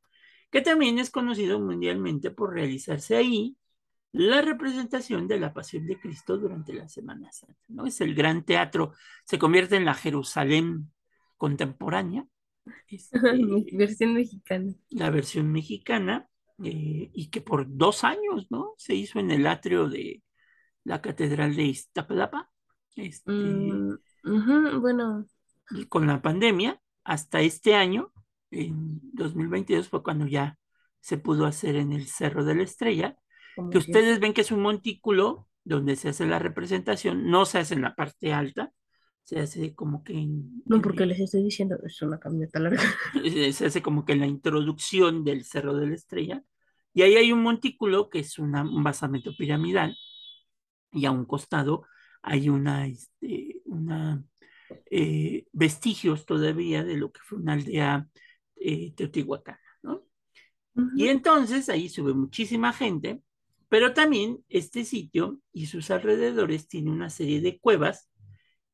que 0.50 0.62
también 0.62 0.99
es 0.99 1.11
conocido 1.11 1.61
mundialmente 1.61 2.31
por 2.31 2.54
realizarse 2.54 3.16
ahí 3.16 3.57
la 4.12 4.42
representación 4.42 5.26
de 5.26 5.40
la 5.40 5.54
Pasión 5.54 5.87
de 5.87 5.99
Cristo 5.99 6.37
durante 6.37 6.75
la 6.75 6.88
Semana 6.88 7.33
Santa. 7.33 7.61
¿no? 7.69 7.87
Es 7.87 8.00
el 8.00 8.14
gran 8.14 8.45
teatro, 8.45 8.92
se 9.25 9.38
convierte 9.38 9.76
en 9.76 9.85
la 9.85 9.95
Jerusalén 9.95 10.92
contemporánea. 11.37 12.26
Este, 12.87 13.19
Versión 13.73 14.14
mexicana. 14.14 14.73
la 14.90 15.11
versión 15.11 15.50
mexicana, 15.50 16.28
eh, 16.62 17.11
y 17.12 17.31
que 17.31 17.40
por 17.40 17.66
dos 17.69 18.04
años, 18.04 18.47
¿no? 18.50 18.75
Se 18.76 18.95
hizo 18.95 19.19
en 19.19 19.33
el 19.33 19.47
atrio 19.47 19.88
de 19.88 20.23
la 20.85 21.00
Catedral 21.00 21.57
de 21.57 21.64
Iztapalapa. 21.64 22.51
Este, 22.97 23.33
Mm, 23.33 24.81
bueno, 24.81 25.27
con 25.89 26.07
la 26.07 26.23
pandemia, 26.23 26.81
hasta 27.05 27.41
este 27.41 27.75
año, 27.75 28.13
en 28.51 29.01
2022, 29.13 29.89
fue 29.89 30.03
cuando 30.03 30.27
ya 30.27 30.59
se 31.01 31.19
pudo 31.19 31.47
hacer 31.47 31.77
en 31.77 31.93
el 31.93 32.07
Cerro 32.07 32.45
de 32.45 32.55
la 32.55 32.63
Estrella, 32.63 33.17
que 33.71 33.79
ustedes 33.79 34.21
ven 34.21 34.33
que 34.33 34.43
es 34.43 34.53
un 34.53 34.61
montículo 34.63 35.49
donde 35.65 35.97
se 35.97 36.11
hace 36.11 36.27
la 36.27 36.39
representación, 36.39 37.29
no 37.31 37.45
se 37.45 37.59
hace 37.59 37.75
en 37.75 37.83
la 37.83 37.95
parte 37.95 38.33
alta, 38.33 38.73
se 39.25 39.41
hace 39.41 39.75
como 39.75 40.05
que 40.05 40.15
en, 40.15 40.63
No, 40.67 40.77
en- 40.77 40.83
porque 40.83 41.07
les 41.07 41.21
estoy 41.21 41.43
diciendo, 41.43 41.77
es 41.85 42.01
una 42.03 42.19
caminata 42.19 42.61
larga. 42.61 42.83
se 43.53 43.67
hace 43.67 43.83
como 43.83 44.05
que 44.05 44.13
en 44.13 44.21
la 44.21 44.27
introducción 44.27 45.25
del 45.25 45.45
Cerro 45.45 45.75
de 45.75 45.89
la 45.89 45.95
Estrella, 45.95 46.43
y 46.95 47.03
ahí 47.03 47.17
hay 47.17 47.33
un 47.33 47.43
montículo 47.43 48.09
que 48.11 48.21
es 48.21 48.39
una- 48.39 48.63
un 48.63 48.85
basamento 48.85 49.33
piramidal, 49.37 49.97
y 50.93 51.07
a 51.07 51.11
un 51.11 51.25
costado 51.25 51.85
hay 52.23 52.49
una, 52.49 52.87
este, 52.87 53.61
una 53.64 54.25
eh, 54.91 55.47
vestigios 55.52 56.26
todavía 56.26 56.85
de 56.85 56.97
lo 56.97 57.12
que 57.12 57.21
fue 57.23 57.38
una 57.38 57.55
aldea 57.55 58.09
eh, 58.57 58.93
teotihuacana, 58.95 59.61
¿no? 59.83 60.05
Y 60.97 61.09
entonces 61.09 61.69
ahí 61.69 61.88
sube 61.88 62.14
muchísima 62.14 62.73
gente, 62.73 63.23
pero 63.69 63.93
también 63.93 64.45
este 64.49 64.85
sitio 64.85 65.41
y 65.52 65.67
sus 65.67 65.91
alrededores 65.91 66.69
tiene 66.69 66.91
una 66.91 67.11
serie 67.11 67.41
de 67.41 67.59
cuevas 67.59 68.11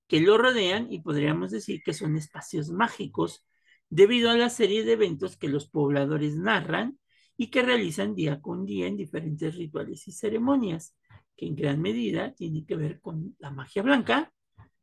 que 0.07 0.21
lo 0.21 0.38
rodean 0.38 0.93
y 0.93 1.00
podríamos 1.00 1.50
decir 1.50 1.83
que 1.85 1.95
son 1.95 2.17
espacios 2.17 2.71
mágicos 2.71 3.47
debido 3.90 4.31
a 4.31 4.37
la 4.37 4.50
serie 4.50 4.85
de 4.85 4.93
eventos 4.93 5.37
que 5.37 5.49
los 5.49 5.69
pobladores 5.69 6.37
narran 6.37 6.99
y 7.37 7.49
que 7.50 7.62
realizan 7.62 8.14
día 8.14 8.40
con 8.40 8.64
día 8.64 8.87
en 8.87 8.97
diferentes 8.97 9.57
rituales 9.57 10.07
y 10.09 10.12
ceremonias, 10.12 10.97
que 11.38 11.47
en 11.47 11.54
gran 11.54 11.80
medida 11.80 12.35
tienen 12.35 12.66
que 12.66 12.75
ver 12.76 13.00
con 13.00 13.37
la 13.38 13.52
magia 13.52 13.83
blanca, 13.83 14.33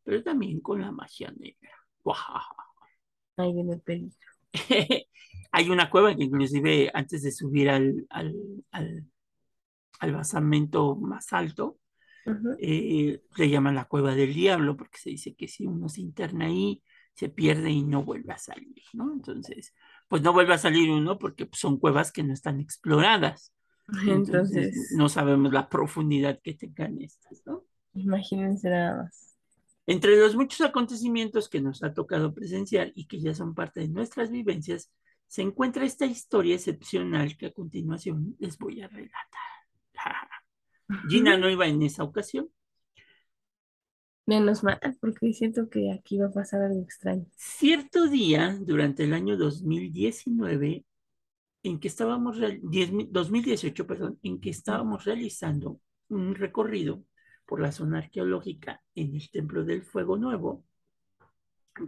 pero 0.03 0.23
también 0.23 0.61
con 0.61 0.81
la 0.81 0.91
magia 0.91 1.31
negra. 1.37 1.71
¡Guau! 2.01 2.17
Ahí 3.35 3.53
viene 3.53 3.73
el 3.73 3.81
peligro. 3.81 4.17
Hay 5.51 5.69
una 5.69 5.89
cueva 5.89 6.15
que 6.15 6.23
inclusive 6.23 6.89
antes 6.93 7.23
de 7.23 7.31
subir 7.31 7.69
al, 7.69 8.05
al, 8.09 8.33
al, 8.71 9.03
al 9.99 10.13
basamento 10.13 10.95
más 10.95 11.33
alto, 11.33 11.77
eh, 12.59 13.21
le 13.37 13.49
llaman 13.49 13.75
la 13.75 13.85
cueva 13.85 14.15
del 14.15 14.33
diablo, 14.33 14.77
porque 14.77 14.97
se 14.97 15.09
dice 15.09 15.35
que 15.35 15.47
si 15.47 15.65
uno 15.65 15.89
se 15.89 16.01
interna 16.01 16.45
ahí, 16.45 16.81
se 17.13 17.29
pierde 17.29 17.69
y 17.69 17.83
no 17.83 18.03
vuelve 18.03 18.33
a 18.33 18.37
salir, 18.37 18.83
¿no? 18.93 19.11
Entonces, 19.13 19.73
pues 20.07 20.21
no 20.21 20.33
vuelve 20.33 20.53
a 20.53 20.57
salir 20.57 20.89
uno 20.89 21.19
porque 21.19 21.49
son 21.51 21.77
cuevas 21.79 22.11
que 22.11 22.23
no 22.23 22.33
están 22.33 22.59
exploradas. 22.61 23.53
Entonces, 23.87 24.65
Entonces, 24.65 24.93
no 24.97 25.09
sabemos 25.09 25.53
la 25.53 25.69
profundidad 25.69 26.39
que 26.41 26.53
tengan 26.53 26.99
estas, 27.01 27.43
¿no? 27.45 27.63
imagínense 27.93 28.69
nada 28.69 29.03
más. 29.03 29.37
Entre 29.87 30.17
los 30.17 30.35
muchos 30.35 30.61
acontecimientos 30.61 31.47
que 31.47 31.61
nos 31.61 31.83
ha 31.83 31.93
tocado 31.93 32.33
presenciar 32.33 32.91
y 32.95 33.05
que 33.05 33.21
ya 33.21 33.33
son 33.35 33.53
parte 33.53 33.81
de 33.81 33.87
nuestras 33.87 34.31
vivencias, 34.31 34.91
se 35.27 35.43
encuentra 35.43 35.85
esta 35.85 36.05
historia 36.05 36.55
excepcional 36.55 37.37
que 37.37 37.47
a 37.47 37.53
continuación 37.53 38.35
les 38.39 38.57
voy 38.57 38.81
a 38.81 38.87
relatar. 38.87 39.19
Gina 41.09 41.37
no 41.37 41.49
iba 41.49 41.67
en 41.67 41.81
esa 41.83 42.03
ocasión. 42.03 42.49
Menos 44.27 44.63
mal, 44.63 44.79
porque 44.99 45.33
siento 45.33 45.69
que 45.69 45.91
aquí 45.91 46.17
va 46.17 46.27
a 46.27 46.31
pasar 46.31 46.63
algo 46.63 46.81
extraño. 46.81 47.27
Cierto 47.35 48.07
día, 48.07 48.57
durante 48.59 49.03
el 49.03 49.13
año 49.13 49.37
2019, 49.37 50.83
en 51.67 51.79
que 51.79 51.87
estábamos, 51.87 52.37
real- 52.37 52.59
10 52.63 52.91
2018, 53.11 53.87
perdón, 53.87 54.19
en 54.23 54.39
que 54.39 54.49
estábamos 54.51 55.03
realizando 55.05 55.81
un 56.09 56.35
recorrido 56.35 57.03
por 57.45 57.59
la 57.59 57.71
zona 57.71 57.99
arqueológica 57.99 58.81
en 58.93 59.15
el 59.15 59.29
Templo 59.31 59.63
del 59.63 59.83
Fuego 59.83 60.17
Nuevo, 60.17 60.63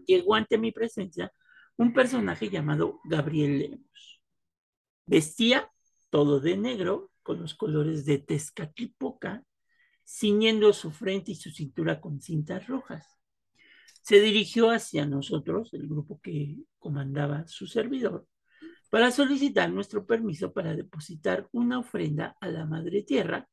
llegó 0.05 0.36
ante 0.36 0.57
mi 0.57 0.72
presencia 0.72 1.31
un 1.77 1.93
personaje 1.93 2.50
llamado 2.50 3.00
Gabriel 3.03 3.60
Lemos. 3.60 4.22
Vestía 5.05 5.72
todo 6.10 6.39
de 6.39 6.57
negro, 6.57 7.12
con 7.22 7.41
los 7.41 7.53
colores 7.53 8.05
de 8.05 8.17
Tezcatlipoca, 8.19 9.43
ciñendo 10.05 10.74
su 10.74 10.91
frente 10.91 11.31
y 11.31 11.36
su 11.36 11.51
cintura 11.51 12.00
con 12.00 12.22
cintas 12.22 12.67
rojas. 12.67 13.05
Se 14.01 14.22
dirigió 14.22 14.72
hacia 14.72 15.05
nosotros, 15.05 15.74
el 15.74 15.88
grupo 15.88 16.19
que 16.22 16.57
comandaba 16.79 17.46
su 17.48 17.67
servidor, 17.67 18.25
para 18.89 19.12
solicitar 19.12 19.72
nuestro 19.72 20.06
permiso 20.06 20.53
para 20.53 20.75
depositar 20.75 21.48
una 21.51 21.79
ofrenda 21.79 22.38
a 22.39 22.48
la 22.48 22.65
Madre 22.65 23.03
Tierra, 23.03 23.48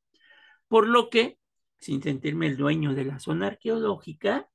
por 0.69 0.87
lo 0.89 1.11
que, 1.11 1.39
sin 1.79 2.03
sentirme 2.03 2.47
el 2.47 2.57
dueño 2.57 2.95
de 2.95 3.05
la 3.05 3.19
zona 3.19 3.49
arqueológica, 3.49 4.49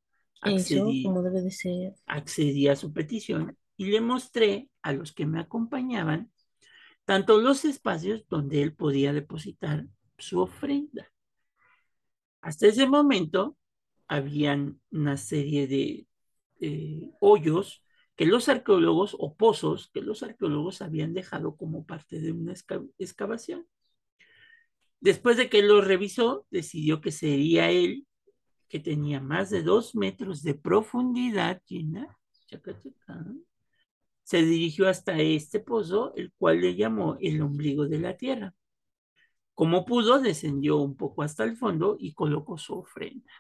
Eso, 0.44 0.56
accedí, 0.56 1.04
como 1.04 1.22
debe 1.22 1.42
de 1.42 1.52
ser. 1.52 1.96
accedí 2.06 2.68
a 2.68 2.76
su 2.76 2.94
petición 2.94 3.58
y 3.78 3.86
le 3.86 4.02
mostré 4.02 4.70
a 4.82 4.94
los 4.94 5.14
que 5.14 5.26
me 5.26 5.40
acompañaban 5.40 6.32
tanto 7.06 7.40
los 7.40 7.66
espacios 7.66 8.26
donde 8.30 8.62
él 8.62 8.76
podía 8.76 9.14
depositar 9.14 9.88
su 10.18 10.40
ofrenda. 10.40 11.12
Hasta 12.42 12.68
ese 12.68 12.88
momento 12.88 13.58
habían 14.08 14.80
una 14.92 15.18
serie 15.18 15.68
de 15.68 16.08
eh, 16.60 17.12
hoyos 17.20 17.84
que 18.20 18.26
los 18.26 18.50
arqueólogos 18.50 19.16
o 19.18 19.34
pozos 19.34 19.92
que 19.94 20.02
los 20.02 20.24
arqueólogos 20.24 20.82
habían 20.82 21.14
dejado 21.14 21.56
como 21.56 21.86
parte 21.86 22.20
de 22.20 22.34
una 22.34 22.52
exca- 22.52 22.86
excavación. 22.98 23.66
Después 25.00 25.38
de 25.38 25.50
que 25.50 25.62
lo 25.62 25.80
revisó, 25.80 26.46
decidió 26.52 27.00
que 27.00 27.14
sería 27.14 27.72
él, 27.72 28.06
que 28.68 28.82
tenía 28.82 29.22
más 29.22 29.50
de 29.50 29.64
dos 29.64 29.96
metros 29.96 30.44
de 30.44 30.54
profundidad, 30.54 31.62
Gina, 31.66 32.18
se 34.24 34.42
dirigió 34.44 34.90
hasta 34.90 35.18
este 35.18 35.62
pozo, 35.62 36.14
el 36.18 36.34
cual 36.34 36.60
le 36.60 36.76
llamó 36.76 37.16
el 37.22 37.42
ombligo 37.42 37.88
de 37.88 38.00
la 38.00 38.18
tierra. 38.18 38.54
Como 39.54 39.86
pudo, 39.86 40.20
descendió 40.20 40.76
un 40.76 40.98
poco 40.98 41.24
hasta 41.24 41.46
el 41.46 41.56
fondo 41.56 41.96
y 41.98 42.14
colocó 42.14 42.58
su 42.58 42.80
ofrenda. 42.80 43.32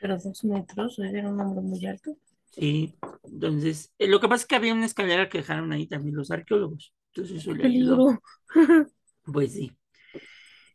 Pero 0.00 0.18
dos 0.18 0.44
metros, 0.44 0.98
era 0.98 1.28
un 1.28 1.40
hombre 1.40 1.60
muy 1.60 1.84
alto. 1.86 2.16
Sí, 2.52 2.96
entonces, 3.22 3.92
eh, 3.98 4.08
lo 4.08 4.20
que 4.20 4.28
pasa 4.28 4.42
es 4.42 4.46
que 4.46 4.56
había 4.56 4.74
una 4.74 4.86
escalera 4.86 5.28
que 5.28 5.38
dejaron 5.38 5.72
ahí 5.72 5.86
también 5.86 6.16
los 6.16 6.30
arqueólogos. 6.30 6.92
Entonces 7.12 7.38
eso 7.38 7.54
le 7.54 7.66
ayudó. 7.66 8.20
Pues 9.22 9.52
sí. 9.52 9.70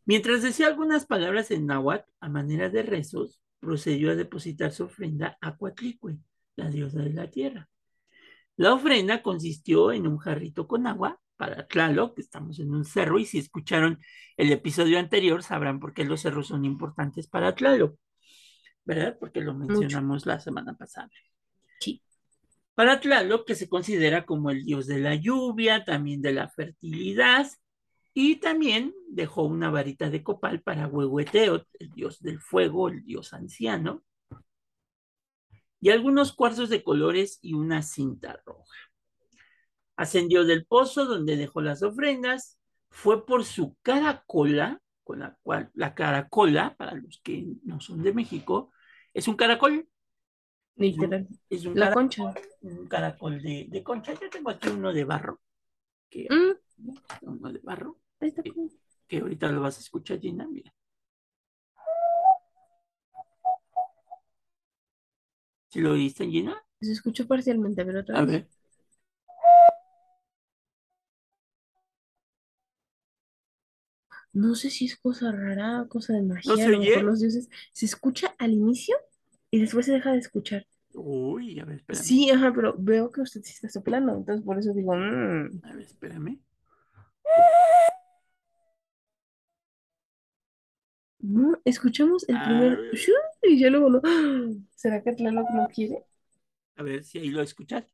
Mientras 0.05 0.43
decía 0.43 0.67
algunas 0.67 1.05
palabras 1.05 1.51
en 1.51 1.65
náhuatl 1.65 2.09
a 2.21 2.29
manera 2.29 2.69
de 2.69 2.83
rezos, 2.83 3.41
procedió 3.59 4.11
a 4.11 4.15
depositar 4.15 4.71
su 4.71 4.83
ofrenda 4.83 5.37
a 5.41 5.57
Coatlicue, 5.57 6.19
la 6.55 6.69
diosa 6.69 6.99
de 6.99 7.11
la 7.11 7.29
tierra. 7.29 7.67
La 8.55 8.73
ofrenda 8.73 9.21
consistió 9.21 9.91
en 9.91 10.07
un 10.07 10.17
jarrito 10.17 10.67
con 10.67 10.87
agua 10.87 11.19
para 11.35 11.67
Tlaloc, 11.67 12.15
que 12.15 12.21
estamos 12.21 12.59
en 12.59 12.71
un 12.73 12.85
cerro, 12.85 13.19
y 13.19 13.25
si 13.25 13.39
escucharon 13.39 13.99
el 14.37 14.51
episodio 14.51 14.99
anterior 14.99 15.43
sabrán 15.43 15.79
por 15.79 15.93
qué 15.93 16.05
los 16.05 16.21
cerros 16.21 16.47
son 16.47 16.63
importantes 16.63 17.27
para 17.27 17.55
Tlaloc, 17.55 17.97
¿verdad? 18.85 19.17
Porque 19.19 19.41
lo 19.41 19.53
mencionamos 19.53 20.25
la 20.25 20.39
semana 20.39 20.75
pasada. 20.77 21.09
Sí. 21.79 22.01
Para 22.75 22.99
Tlaloc, 22.99 23.45
que 23.45 23.55
se 23.55 23.67
considera 23.67 24.25
como 24.25 24.51
el 24.51 24.63
dios 24.63 24.85
de 24.85 24.99
la 24.99 25.15
lluvia, 25.15 25.83
también 25.83 26.21
de 26.21 26.33
la 26.33 26.47
fertilidad, 26.49 27.47
y 28.13 28.37
también 28.37 28.93
dejó 29.09 29.43
una 29.43 29.69
varita 29.69 30.09
de 30.09 30.23
copal 30.23 30.61
para 30.61 30.87
Huehueteot, 30.87 31.67
el 31.79 31.89
dios 31.91 32.21
del 32.21 32.39
fuego, 32.39 32.87
el 32.87 33.03
dios 33.03 33.33
anciano, 33.33 34.03
y 35.81 35.89
algunos 35.89 36.33
cuarzos 36.33 36.69
de 36.69 36.83
colores 36.83 37.39
y 37.41 37.53
una 37.53 37.81
cinta 37.81 38.41
roja. 38.45 38.77
Ascendió 39.97 40.45
del 40.45 40.65
pozo 40.65 41.05
donde 41.05 41.35
dejó 41.35 41.61
las 41.61 41.83
ofrendas, 41.83 42.57
fue 42.89 43.25
por 43.25 43.43
su 43.43 43.75
caracola, 43.81 44.81
con 45.03 45.19
la 45.19 45.37
cual 45.43 45.69
la 45.73 45.93
caracola, 45.93 46.75
para 46.77 46.95
los 46.95 47.19
que 47.21 47.45
no 47.63 47.79
son 47.79 48.01
de 48.01 48.13
México, 48.13 48.71
es 49.15 49.29
un 49.29 49.35
caracol. 49.35 49.87
Literal. 50.75 51.25
Es 51.49 51.65
un 51.65 51.73
la 51.73 51.85
caracol, 51.85 52.03
concha. 52.03 52.33
Un 52.61 52.87
caracol 52.87 53.41
de, 53.41 53.65
de, 53.69 53.81
concha. 53.81 54.13
Yo 54.13 54.29
tengo 54.29 54.49
aquí 54.49 54.67
uno 54.67 54.91
de 54.91 55.05
barro. 55.05 55.39
Que, 56.09 56.27
mm. 56.29 56.91
Uno 57.21 57.53
de 57.53 57.59
barro. 57.59 57.97
Que, 58.19 58.33
que, 59.07 59.19
ahorita 59.19 59.47
lo 59.53 59.61
vas 59.61 59.77
a 59.77 59.79
escuchar, 59.79 60.19
Gina. 60.19 60.45
Mira. 60.45 60.73
¿Sí 65.69 65.79
lo 65.79 65.93
oíste, 65.93 66.27
Gina? 66.27 66.61
Se 66.81 66.91
escuchó 66.91 67.25
parcialmente, 67.25 67.85
pero 67.85 68.01
otra 68.01 68.19
A 68.19 68.25
vez. 68.25 68.31
ver. 68.31 68.49
No 74.35 74.53
sé 74.53 74.69
si 74.69 74.85
es 74.85 74.97
cosa 74.97 75.31
rara, 75.31 75.85
cosa 75.87 76.11
de 76.11 76.21
magia, 76.21 76.51
¿No 76.51 76.57
se 76.57 76.67
lo 76.69 77.01
los 77.03 77.21
dioses. 77.21 77.49
Se 77.71 77.85
escucha 77.85 78.35
al 78.37 78.51
inicio 78.51 78.97
y 79.49 79.61
después 79.61 79.85
se 79.85 79.93
deja 79.93 80.11
de 80.11 80.17
escuchar. 80.19 80.67
Uy, 80.93 81.57
a 81.59 81.63
ver, 81.63 81.77
espérame. 81.77 82.03
Sí, 82.03 82.29
ajá, 82.29 82.51
pero 82.53 82.75
veo 82.77 83.11
que 83.11 83.21
usted 83.21 83.41
sí 83.43 83.53
está 83.53 83.69
soplando, 83.69 84.13
entonces 84.13 84.45
por 84.45 84.59
eso 84.59 84.73
digo, 84.73 84.93
mmm. 84.93 85.61
A 85.63 85.73
ver, 85.73 85.85
espérame. 85.85 86.39
No, 91.19 91.57
escuchamos 91.63 92.27
el 92.27 92.35
A 92.35 92.43
primer 92.45 92.77
ver. 92.77 92.91
y 93.43 93.57
ya 93.57 93.69
luego 93.69 93.89
no. 93.89 94.01
¿Será 94.75 95.01
que 95.01 95.13
Tlaloc 95.13 95.49
no 95.51 95.67
quiere? 95.73 96.03
A 96.75 96.83
ver 96.83 97.05
si 97.05 97.19
ahí 97.19 97.29
lo 97.29 97.41
escuchas. 97.41 97.85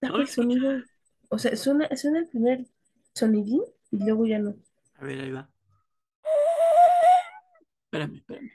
No 0.00 0.16
el 0.20 0.28
sonido. 0.28 0.82
O 1.28 1.38
sea, 1.38 1.54
suena, 1.56 1.88
suena 1.96 2.20
el 2.20 2.28
primer 2.28 2.66
sonidín 3.18 3.62
y 3.90 3.98
luego 3.98 4.26
ya 4.26 4.38
no. 4.38 4.54
A 4.96 5.04
ver, 5.04 5.20
ahí 5.20 5.30
va. 5.30 5.50
Espérame, 7.84 8.16
espérame. 8.16 8.50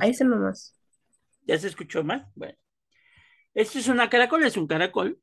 Ahí 0.00 0.10
está 0.10 0.24
nomás. 0.24 0.74
¿Ya 1.42 1.58
se 1.58 1.68
escuchó 1.68 2.04
más? 2.04 2.26
Bueno. 2.34 2.56
Esto 3.54 3.78
es 3.78 3.88
una 3.88 4.10
caracol, 4.10 4.44
es 4.44 4.56
un 4.56 4.66
caracol 4.66 5.18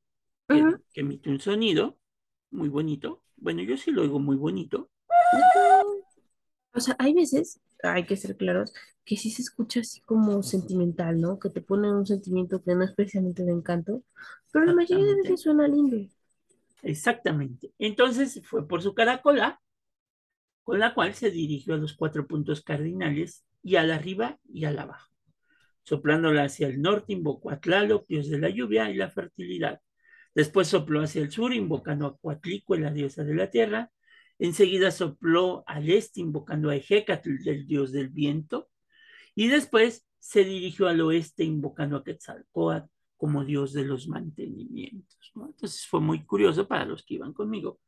que, 0.48 0.64
emite 0.96 1.30
un 1.30 1.40
sonido 1.40 2.00
muy 2.50 2.70
bonito. 2.70 3.24
Bueno, 3.38 3.62
yo 3.62 3.78
sí 3.78 3.92
lo 3.92 4.02
oigo 4.02 4.20
muy 4.20 4.36
bonito. 4.36 4.90
O 6.74 6.80
sea, 6.80 6.96
hay 6.98 7.14
veces, 7.14 7.60
hay 7.84 8.06
que 8.06 8.16
ser 8.16 8.38
claros, 8.38 8.74
que 9.06 9.18
sí 9.18 9.30
se 9.30 9.42
escucha 9.42 9.82
así 9.82 10.02
como 10.02 10.42
sentimental, 10.44 11.20
¿no? 11.20 11.40
Que 11.40 11.50
te 11.50 11.62
pone 11.62 11.92
un 11.92 12.06
sentimiento 12.06 12.64
que 12.64 12.76
no 12.76 12.84
es 12.84 12.94
precisamente 12.94 13.44
de 13.44 13.52
encanto, 13.52 14.04
pero 14.52 14.66
la 14.66 14.74
mayoría 14.74 15.06
de 15.06 15.16
veces 15.16 15.42
suena 15.42 15.68
lindo. 15.68 15.98
Exactamente. 16.82 17.72
Entonces 17.80 18.42
fue 18.46 18.68
por 18.68 18.82
su 18.82 18.94
caracola, 18.94 19.60
con 20.64 20.80
la 20.80 20.94
cual 20.94 21.14
se 21.14 21.32
dirigió 21.32 21.74
a 21.74 21.78
los 21.78 21.94
cuatro 21.94 22.26
puntos 22.28 22.62
cardinales 22.62 23.46
y 23.62 23.76
al 23.76 23.92
arriba 23.92 24.40
y 24.48 24.66
al 24.66 24.80
abajo. 24.80 25.10
Soplándola 25.84 26.46
hacia 26.46 26.68
el 26.68 26.82
norte, 26.82 27.12
invocó 27.12 27.52
a 27.52 27.60
Tlaloc, 27.60 28.08
dios 28.08 28.30
de 28.30 28.40
la 28.40 28.50
lluvia 28.50 28.90
y 28.90 28.96
la 28.96 29.10
fertilidad. 29.10 29.82
Después 30.34 30.68
sopló 30.70 31.02
hacia 31.02 31.22
el 31.22 31.32
sur, 31.32 31.54
invocando 31.54 32.08
a 32.08 32.18
Coatlicue, 32.18 32.80
la 32.80 32.92
diosa 32.92 33.24
de 33.24 33.36
la 33.36 33.50
tierra. 33.50 33.92
Enseguida 34.40 34.92
sopló 34.92 35.64
al 35.68 35.90
este, 35.90 36.22
invocando 36.22 36.70
a 36.70 36.76
Ejecatl, 36.76 37.48
el 37.48 37.66
dios 37.66 37.92
del 37.92 38.10
viento. 38.10 38.70
Y 39.36 39.48
después 39.48 40.06
se 40.20 40.44
dirigió 40.44 40.88
al 40.88 41.02
oeste, 41.02 41.44
invocando 41.44 41.98
a 41.98 42.04
Quetzalcóatl 42.04 42.88
como 43.18 43.46
dios 43.46 43.74
de 43.74 43.86
los 43.86 44.08
mantenimientos. 44.08 45.32
¿no? 45.36 45.48
Entonces 45.48 45.86
fue 45.88 46.02
muy 46.02 46.26
curioso 46.26 46.68
para 46.68 46.86
los 46.86 47.04
que 47.04 47.16
iban 47.16 47.34
conmigo, 47.34 47.80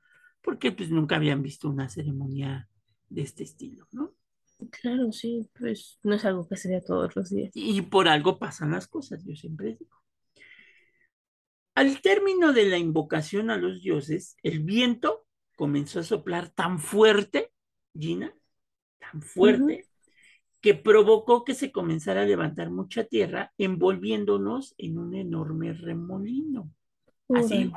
porque 0.41 0.71
pues 0.71 0.89
nunca 0.89 1.17
habían 1.17 1.41
visto 1.41 1.69
una 1.69 1.89
ceremonia 1.89 2.69
de 3.09 3.21
este 3.21 3.43
estilo, 3.43 3.87
¿no? 3.91 4.13
Claro, 4.71 5.11
sí, 5.11 5.49
pues 5.59 5.99
no 6.03 6.15
es 6.15 6.23
algo 6.23 6.47
que 6.47 6.55
se 6.55 6.69
dé 6.69 6.81
todos 6.81 7.15
los 7.15 7.29
días. 7.29 7.51
Y 7.53 7.81
por 7.81 8.07
algo 8.07 8.39
pasan 8.39 8.71
las 8.71 8.87
cosas, 8.87 9.25
yo 9.25 9.35
siempre 9.35 9.75
digo. 9.77 10.01
Al 11.73 12.01
término 12.01 12.53
de 12.53 12.69
la 12.69 12.77
invocación 12.77 13.49
a 13.49 13.57
los 13.57 13.81
dioses, 13.81 14.37
el 14.43 14.59
viento 14.61 15.24
comenzó 15.55 15.99
a 15.99 16.03
soplar 16.03 16.49
tan 16.49 16.79
fuerte, 16.79 17.51
Gina, 17.97 18.33
tan 18.99 19.21
fuerte, 19.21 19.87
que 20.61 20.73
provocó 20.73 21.43
que 21.43 21.53
se 21.53 21.71
comenzara 21.71 22.21
a 22.21 22.25
levantar 22.25 22.69
mucha 22.69 23.03
tierra, 23.03 23.53
envolviéndonos 23.57 24.75
en 24.77 24.97
un 24.97 25.15
enorme 25.15 25.73
remolino. 25.73 26.71
Así. 27.29 27.71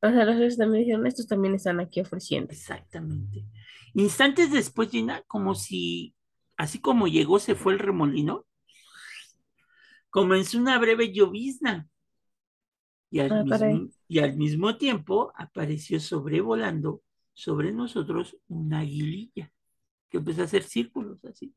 O 0.00 0.10
sea, 0.10 0.24
los 0.24 0.36
dioses 0.36 0.58
también 0.58 0.84
dijeron, 0.84 1.06
estos 1.06 1.26
también 1.26 1.54
están 1.54 1.80
aquí 1.80 2.00
ofreciendo. 2.00 2.52
exactamente. 2.52 3.46
Instantes 3.94 4.50
después, 4.50 4.90
Gina, 4.90 5.22
como 5.26 5.54
si, 5.54 6.14
así 6.56 6.78
como 6.78 7.06
llegó, 7.08 7.38
se 7.38 7.54
fue 7.54 7.72
el 7.72 7.78
remolino, 7.78 8.44
comenzó 10.10 10.58
una 10.58 10.78
breve 10.78 11.12
llovizna. 11.12 11.88
Y 13.14 13.20
al, 13.20 13.30
Ah, 13.30 13.44
mismo, 13.44 13.88
y 14.08 14.18
al 14.18 14.36
mismo 14.36 14.76
tiempo 14.76 15.32
apareció 15.36 16.00
sobrevolando 16.00 17.02
sobre 17.32 17.72
nosotros 17.72 18.36
una 18.48 18.80
aguililla 18.80 19.52
que 20.10 20.18
empezó 20.18 20.42
a 20.42 20.44
hacer 20.46 20.64
círculos 20.64 21.24
así. 21.24 21.54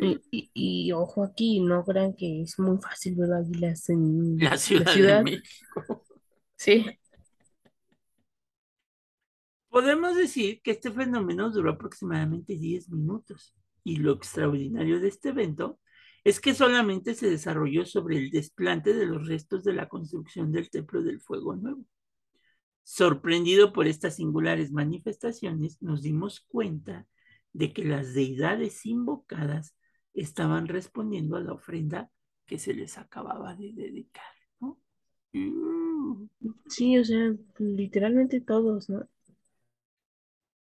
Y, 0.00 0.20
y- 0.30 0.50
y 0.54 0.92
ojo 0.92 1.24
aquí, 1.24 1.60
no 1.60 1.84
crean 1.84 2.14
que 2.14 2.42
es 2.42 2.58
muy 2.58 2.78
fácil 2.78 3.16
ver 3.16 3.32
águilas 3.32 3.88
en 3.90 4.38
La 4.38 4.56
ciudad, 4.56 4.86
la 4.86 4.92
ciudad. 4.92 5.18
de 5.18 5.24
México. 5.24 6.04
Sí, 6.56 6.84
Podemos 9.70 10.16
decir 10.16 10.60
que 10.62 10.72
este 10.72 10.90
fenómeno 10.90 11.50
duró 11.50 11.70
aproximadamente 11.72 12.56
10 12.56 12.88
minutos 12.90 13.54
y 13.84 13.96
lo 13.96 14.12
extraordinario 14.12 15.00
de 15.00 15.08
este 15.08 15.30
evento 15.30 15.78
es 16.28 16.40
que 16.40 16.52
solamente 16.52 17.14
se 17.14 17.30
desarrolló 17.30 17.86
sobre 17.86 18.18
el 18.18 18.30
desplante 18.30 18.92
de 18.92 19.06
los 19.06 19.26
restos 19.26 19.64
de 19.64 19.72
la 19.72 19.88
construcción 19.88 20.52
del 20.52 20.68
Templo 20.68 21.02
del 21.02 21.22
Fuego 21.22 21.56
Nuevo. 21.56 21.86
Sorprendido 22.82 23.72
por 23.72 23.86
estas 23.86 24.16
singulares 24.16 24.70
manifestaciones, 24.70 25.80
nos 25.80 26.02
dimos 26.02 26.40
cuenta 26.40 27.06
de 27.54 27.72
que 27.72 27.82
las 27.82 28.12
deidades 28.12 28.84
invocadas 28.84 29.74
estaban 30.12 30.68
respondiendo 30.68 31.36
a 31.36 31.40
la 31.40 31.54
ofrenda 31.54 32.10
que 32.44 32.58
se 32.58 32.74
les 32.74 32.98
acababa 32.98 33.54
de 33.54 33.72
dedicar. 33.72 34.34
¿no? 34.60 34.78
Sí, 36.68 36.98
o 36.98 37.04
sea, 37.06 37.34
literalmente 37.58 38.42
todos, 38.42 38.90
¿no? 38.90 39.08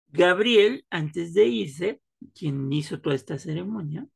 Gabriel, 0.10 0.86
antes 0.92 1.34
de 1.34 1.46
irse, 1.48 2.02
quien 2.36 2.72
hizo 2.72 3.02
toda 3.02 3.16
esta 3.16 3.40
ceremonia, 3.40 4.08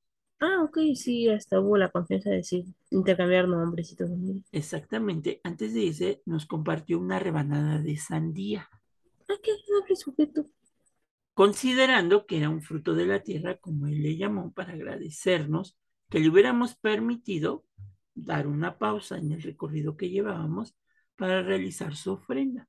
Ah, 0.41 0.63
ok, 0.63 0.77
sí, 0.95 1.29
hasta 1.29 1.59
hubo 1.61 1.77
la 1.77 1.91
confianza 1.91 2.29
de 2.29 2.37
decir, 2.37 2.65
intercambiar 2.91 3.47
nombres 3.47 3.91
y 3.91 3.95
todo. 3.95 4.15
exactamente, 4.51 5.41
antes 5.43 5.73
de 5.73 5.79
irse, 5.81 6.21
nos 6.25 6.45
compartió 6.45 6.99
una 6.99 7.17
rebanada 7.19 7.79
de 7.81 7.97
sandía. 7.97 8.69
Ah, 9.29 9.37
qué 9.41 9.51
agradable 9.51 9.95
sujeto. 9.95 10.49
considerando 11.33 12.25
que 12.27 12.37
era 12.37 12.49
un 12.49 12.61
fruto 12.61 12.93
de 12.95 13.05
la 13.07 13.23
tierra, 13.23 13.57
como 13.57 13.87
él 13.87 14.01
le 14.03 14.17
llamó, 14.17 14.51
para 14.53 14.73
agradecernos 14.73 15.77
que 16.09 16.19
le 16.19 16.29
hubiéramos 16.29 16.75
permitido 16.75 17.65
dar 18.13 18.47
una 18.47 18.77
pausa 18.77 19.17
en 19.17 19.31
el 19.31 19.41
recorrido 19.41 19.95
que 19.97 20.09
llevábamos 20.09 20.75
para 21.15 21.41
realizar 21.43 21.95
su 21.95 22.11
ofrenda. 22.13 22.67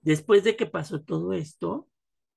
Después 0.00 0.44
de 0.44 0.56
que 0.56 0.66
pasó 0.66 1.02
todo 1.02 1.32
esto, 1.32 1.88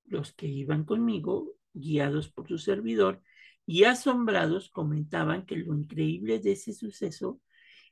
los 0.05 0.33
que 0.33 0.47
iban 0.47 0.85
conmigo, 0.85 1.53
guiados 1.73 2.29
por 2.29 2.47
su 2.47 2.57
servidor 2.57 3.21
y 3.65 3.83
asombrados, 3.85 4.69
comentaban 4.69 5.45
que 5.45 5.57
lo 5.57 5.75
increíble 5.75 6.39
de 6.39 6.53
ese 6.53 6.73
suceso 6.73 7.41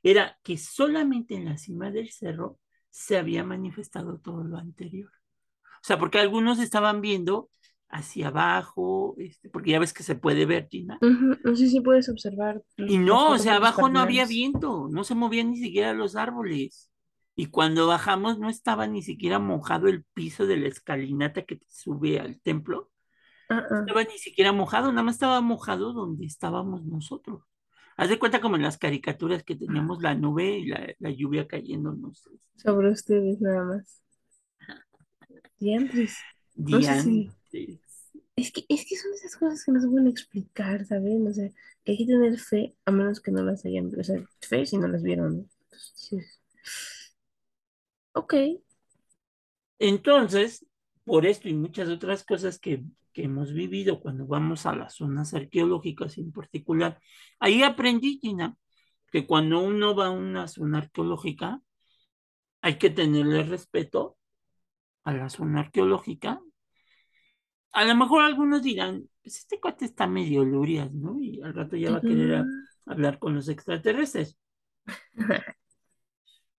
era 0.02 0.38
que 0.42 0.58
solamente 0.58 1.34
en 1.34 1.46
la 1.46 1.56
cima 1.56 1.90
del 1.90 2.10
cerro 2.10 2.58
se 2.90 3.16
había 3.16 3.42
manifestado 3.42 4.18
todo 4.18 4.44
lo 4.44 4.58
anterior. 4.58 5.10
O 5.62 5.86
sea, 5.86 5.98
porque 5.98 6.18
algunos 6.18 6.58
estaban 6.60 7.00
viendo 7.00 7.50
hacia 7.88 8.28
abajo, 8.28 9.14
este, 9.18 9.48
porque 9.50 9.70
ya 9.72 9.78
ves 9.78 9.92
que 9.92 10.02
se 10.02 10.14
puede 10.14 10.46
ver, 10.46 10.68
Gina. 10.70 10.98
No 11.00 11.54
sé 11.54 11.68
si 11.68 11.80
puedes 11.80 12.08
observar. 12.08 12.62
Y 12.76 12.98
no, 12.98 13.30
o 13.30 13.38
sea, 13.38 13.56
abajo 13.56 13.88
no 13.88 14.00
había 14.00 14.26
viento, 14.26 14.88
no 14.90 15.04
se 15.04 15.14
movían 15.14 15.50
ni 15.50 15.58
siquiera 15.58 15.92
los 15.92 16.16
árboles. 16.16 16.90
Y 17.36 17.46
cuando 17.46 17.86
bajamos 17.86 18.38
no 18.38 18.48
estaba 18.48 18.86
ni 18.86 19.02
siquiera 19.02 19.38
mojado 19.38 19.88
el 19.88 20.04
piso 20.14 20.46
de 20.46 20.56
la 20.56 20.68
escalinata 20.68 21.42
que 21.42 21.60
sube 21.68 22.20
al 22.20 22.40
templo. 22.40 22.90
No 23.48 23.80
estaba 23.80 24.04
ni 24.04 24.18
siquiera 24.18 24.52
mojado, 24.52 24.90
nada 24.90 25.02
más 25.02 25.16
estaba 25.16 25.40
mojado 25.40 25.92
donde 25.92 26.26
estábamos 26.26 26.84
nosotros. 26.84 27.42
Haz 27.96 28.08
de 28.08 28.18
cuenta 28.18 28.40
como 28.40 28.56
en 28.56 28.62
las 28.62 28.78
caricaturas 28.78 29.44
que 29.44 29.54
teníamos 29.54 30.02
la 30.02 30.14
nube 30.14 30.58
y 30.58 30.66
la, 30.66 31.10
lluvia 31.10 31.46
cayéndonos. 31.46 32.28
Sobre 32.56 32.90
ustedes 32.90 33.40
nada 33.40 33.64
más. 33.64 34.02
Diantres. 35.58 36.16
Es 38.36 38.50
que, 38.50 38.64
es 38.68 38.84
que 38.84 38.96
son 38.96 39.12
esas 39.14 39.36
cosas 39.36 39.64
que 39.64 39.70
no 39.70 39.80
se 39.80 39.86
pueden 39.86 40.08
explicar, 40.08 40.84
¿saben? 40.84 41.26
O 41.26 41.32
sea, 41.32 41.48
que 41.84 41.92
hay 41.92 41.98
que 41.98 42.06
tener 42.06 42.36
fe 42.38 42.74
a 42.84 42.90
menos 42.90 43.20
que 43.20 43.30
no 43.30 43.44
las 43.44 43.64
hayan, 43.64 43.92
o 43.96 44.02
sea, 44.02 44.20
fe 44.40 44.66
si 44.66 44.76
no 44.76 44.88
las 44.88 45.02
vieron. 45.02 45.48
Ok. 48.14 48.34
Entonces, 49.78 50.66
por 51.04 51.26
esto 51.26 51.48
y 51.48 51.54
muchas 51.54 51.88
otras 51.88 52.24
cosas 52.24 52.58
que, 52.58 52.82
que 53.14 53.24
hemos 53.24 53.54
vivido 53.54 54.00
cuando 54.00 54.26
vamos 54.26 54.66
a 54.66 54.74
las 54.74 54.96
zonas 54.96 55.32
arqueológicas 55.32 56.18
en 56.18 56.32
particular, 56.32 57.00
ahí 57.38 57.62
aprendí, 57.62 58.18
Gina, 58.20 58.56
que 59.10 59.26
cuando 59.26 59.60
uno 59.60 59.94
va 59.94 60.08
a 60.08 60.10
una 60.10 60.48
zona 60.48 60.78
arqueológica, 60.78 61.62
hay 62.60 62.76
que 62.78 62.90
tenerle 62.90 63.44
respeto 63.44 64.18
a 65.04 65.12
la 65.12 65.30
zona 65.30 65.60
arqueológica. 65.60 66.40
A 67.72 67.84
lo 67.84 67.94
mejor 67.94 68.22
algunos 68.22 68.62
dirán, 68.62 69.08
pues 69.22 69.38
este 69.38 69.60
cuate 69.60 69.84
está 69.84 70.06
medio 70.06 70.44
lurias, 70.44 70.92
¿no? 70.92 71.20
Y 71.20 71.40
al 71.42 71.54
rato 71.54 71.76
ya 71.76 71.92
va 71.92 71.98
a 71.98 72.00
querer 72.00 72.44
hablar 72.86 73.18
con 73.18 73.34
los 73.34 73.48
extraterrestres. 73.48 74.36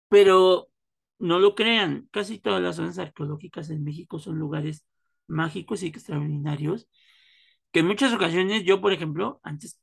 Pero 0.08 0.70
no 1.20 1.40
lo 1.40 1.56
crean, 1.56 2.08
casi 2.12 2.40
todas 2.40 2.62
las 2.62 2.78
zonas 2.78 3.00
arqueológicas 3.00 3.70
en 3.70 3.84
México 3.84 4.20
son 4.20 4.40
lugares 4.40 4.86
mágicos 5.28 5.84
y 5.84 5.88
extraordinarios, 5.88 6.88
que 7.72 7.80
en 7.80 7.88
muchas 7.88 8.14
ocasiones 8.14 8.64
yo, 8.64 8.82
por 8.82 8.94
ejemplo, 8.94 9.40
antes, 9.44 9.82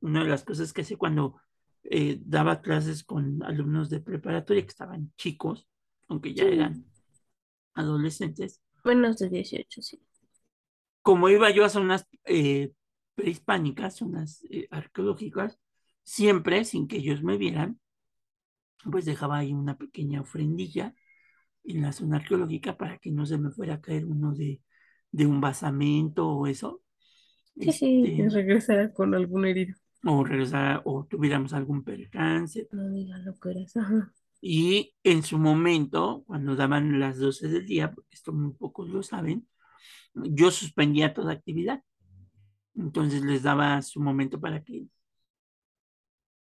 una 0.00 0.24
de 0.24 0.30
las 0.30 0.44
cosas 0.44 0.72
que 0.72 0.82
hacía 0.82 0.96
cuando 0.96 1.36
eh, 1.84 2.18
daba 2.24 2.60
clases 2.60 3.04
con 3.04 3.42
alumnos 3.42 3.88
de 3.90 4.00
preparatoria 4.00 4.62
que 4.62 4.68
estaban 4.68 5.12
chicos, 5.16 5.68
aunque 6.08 6.34
ya 6.34 6.44
eran 6.44 6.84
adolescentes. 7.74 8.60
Menos 8.84 9.18
de 9.18 9.28
18, 9.28 9.82
sí. 9.82 10.02
Como 11.02 11.28
iba 11.28 11.50
yo 11.50 11.64
a 11.64 11.68
zonas 11.68 12.06
eh, 12.24 12.72
prehispánicas, 13.14 13.96
zonas 13.96 14.44
eh, 14.50 14.66
arqueológicas, 14.70 15.58
siempre, 16.02 16.64
sin 16.64 16.88
que 16.88 16.96
ellos 16.96 17.22
me 17.22 17.36
vieran, 17.36 17.80
pues 18.90 19.04
dejaba 19.04 19.38
ahí 19.38 19.52
una 19.52 19.76
pequeña 19.76 20.20
ofrendilla 20.20 20.94
en 21.64 21.82
la 21.82 21.92
zona 21.92 22.16
arqueológica 22.16 22.76
para 22.76 22.98
que 22.98 23.10
no 23.10 23.26
se 23.26 23.38
me 23.38 23.50
fuera 23.50 23.74
a 23.74 23.80
caer 23.80 24.06
uno 24.06 24.32
de, 24.34 24.60
un 25.12 25.40
basamento 25.40 26.28
o 26.28 26.46
eso. 26.46 26.82
Sí, 27.56 27.72
sí, 27.72 28.04
este, 28.06 28.28
regresara 28.28 28.92
con 28.92 29.14
algún 29.14 29.46
herido. 29.46 29.74
O 30.04 30.24
regresara, 30.24 30.80
o 30.84 31.04
tuviéramos 31.06 31.52
algún 31.52 31.82
percance. 31.82 32.68
No 32.70 32.88
digas 32.90 33.24
lo 33.24 33.38
que 33.38 33.50
eres, 33.50 33.74
Y 34.40 34.94
en 35.02 35.22
su 35.22 35.38
momento, 35.38 36.22
cuando 36.26 36.54
daban 36.54 37.00
las 37.00 37.18
12 37.18 37.48
del 37.48 37.66
día, 37.66 37.92
porque 37.92 38.14
esto 38.14 38.32
muy 38.32 38.52
pocos 38.52 38.88
lo 38.88 39.02
saben, 39.02 39.48
yo 40.14 40.50
suspendía 40.50 41.14
toda 41.14 41.32
actividad. 41.32 41.82
Entonces 42.76 43.22
les 43.22 43.42
daba 43.42 43.82
su 43.82 44.00
momento 44.00 44.40
para 44.40 44.62
que 44.62 44.86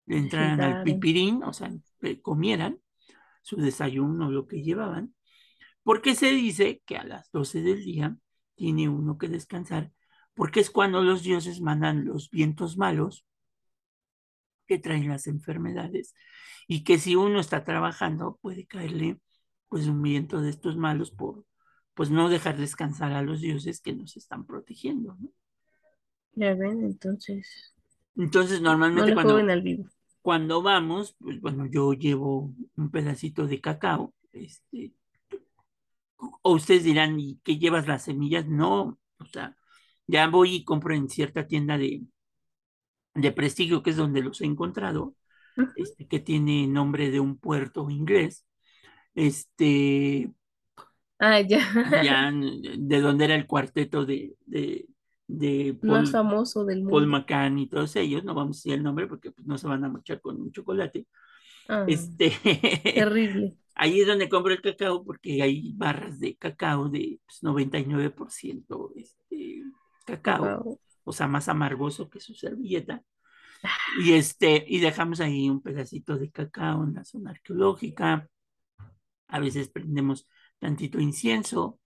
entraran 0.07 0.61
al 0.61 0.83
pipirín, 0.83 1.43
o 1.45 1.53
sea, 1.53 1.73
comieran 2.23 2.79
su 3.43 3.57
desayuno, 3.57 4.31
lo 4.31 4.47
que 4.47 4.63
llevaban, 4.63 5.15
porque 5.83 6.15
se 6.15 6.31
dice 6.33 6.83
que 6.87 6.97
a 6.97 7.05
las 7.05 7.31
12 7.31 7.63
del 7.63 7.85
día 7.85 8.17
tiene 8.55 8.89
uno 8.89 9.19
que 9.19 9.29
descansar, 9.29 9.93
porque 10.35 10.61
es 10.61 10.71
cuando 10.71 11.03
los 11.03 11.23
dioses 11.23 11.61
mandan 11.61 12.05
los 12.05 12.31
vientos 12.31 12.77
malos 12.77 13.27
que 14.67 14.79
traen 14.79 15.09
las 15.09 15.27
enfermedades 15.27 16.15
y 16.67 16.85
que 16.85 16.99
si 16.99 17.17
uno 17.17 17.41
está 17.41 17.65
trabajando 17.65 18.39
puede 18.41 18.67
caerle 18.67 19.21
pues 19.69 19.87
un 19.87 20.03
viento 20.03 20.41
de 20.41 20.51
estos 20.51 20.77
malos 20.77 21.11
por 21.11 21.45
pues 21.95 22.11
no 22.11 22.29
dejar 22.29 22.57
descansar 22.57 23.13
a 23.13 23.23
los 23.23 23.41
dioses 23.41 23.81
que 23.81 23.95
nos 23.95 24.17
están 24.17 24.47
protegiendo, 24.47 25.17
¿no? 25.21 25.33
Ya 26.33 26.55
ven, 26.55 26.83
entonces. 26.83 27.75
Entonces 28.17 28.61
normalmente 28.61 29.15
no 29.15 29.23
cuando, 29.23 29.37
al 29.37 29.63
vivo 29.63 29.89
cuando 30.25 30.63
vamos, 30.63 31.15
pues 31.21 31.39
bueno, 31.43 31.67
yo 31.67 31.93
llevo 31.93 32.51
un 32.77 32.91
pedacito 32.91 33.47
de 33.47 33.61
cacao, 33.61 34.15
este, 34.33 34.95
o 36.43 36.55
ustedes 36.55 36.85
dirán, 36.85 37.19
¿y 37.21 37.41
qué 37.45 37.59
llevas 37.59 37.87
las 37.89 38.05
semillas? 38.05 38.47
No, 38.47 38.99
o 39.19 39.27
sea, 39.33 39.57
ya 40.07 40.29
voy 40.29 40.57
y 40.57 40.65
compro 40.65 40.95
en 40.95 41.09
cierta 41.09 41.47
tienda 41.47 41.79
de, 41.79 42.03
de 43.15 43.33
prestigio, 43.33 43.83
que 43.83 43.91
es 43.91 43.97
donde 43.97 44.23
los 44.23 44.41
he 44.41 44.47
encontrado, 44.47 45.15
este, 45.77 46.07
que 46.07 46.21
tiene 46.21 46.67
nombre 46.67 47.11
de 47.11 47.21
un 47.21 47.39
puerto 47.39 47.89
inglés, 47.91 48.45
este, 49.15 50.33
ah, 51.21 51.41
ya. 51.41 51.61
ya 52.03 52.33
de 52.79 53.01
donde 53.01 53.25
era 53.25 53.35
el 53.35 53.47
cuarteto 53.47 54.05
de, 54.05 54.37
de, 54.47 54.87
de 55.27 55.75
Paul, 55.81 55.91
más 56.01 56.11
famoso 56.11 56.65
del 56.65 56.79
mundo. 56.79 56.93
Paul 56.93 57.07
McCann 57.07 57.59
y 57.59 57.69
todos 57.69 57.95
ellos, 57.97 58.25
no 58.25 58.35
vamos 58.35 58.57
a 58.57 58.59
decir 58.59 58.73
el 58.75 58.83
nombre 58.83 59.07
porque 59.07 59.31
pues, 59.31 59.47
no 59.47 59.57
se 59.59 59.69
van 59.69 59.85
a 59.85 59.89
mochar 59.89 60.21
con 60.21 60.41
un 60.41 60.53
chocolate. 60.53 61.07
Ah, 61.69 61.85
este, 61.89 62.31
terrible. 62.95 63.57
Ahí 63.75 64.01
es 64.01 64.07
donde 64.07 64.29
compro 64.29 64.53
el 64.53 64.63
cacao 64.63 65.05
porque 65.05 65.43
hay 65.43 65.73
barras 65.75 66.21
de 66.21 66.37
cacao 66.37 66.89
de 66.89 67.21
99% 67.43 68.65
pues, 68.93 69.17
este, 69.31 69.65
cacao, 70.07 70.81
o 71.03 71.13
sea, 71.13 71.27
más 71.27 71.49
amargoso 71.49 72.09
que 72.09 72.21
su 72.21 72.35
servilleta. 72.35 73.03
Y, 73.99 74.13
este, 74.13 74.65
y 74.69 74.79
dejamos 74.79 75.21
ahí 75.21 75.49
un 75.49 75.63
pedacito 75.63 76.17
de 76.17 76.31
cacao 76.31 76.85
en 76.85 76.95
la 76.95 77.05
zona 77.05 77.31
arqueológica. 77.31 78.29
A 79.29 79.41
veces 79.41 79.69
prendemos 79.69 80.29
tantito 80.59 81.01
incienso 81.01 81.81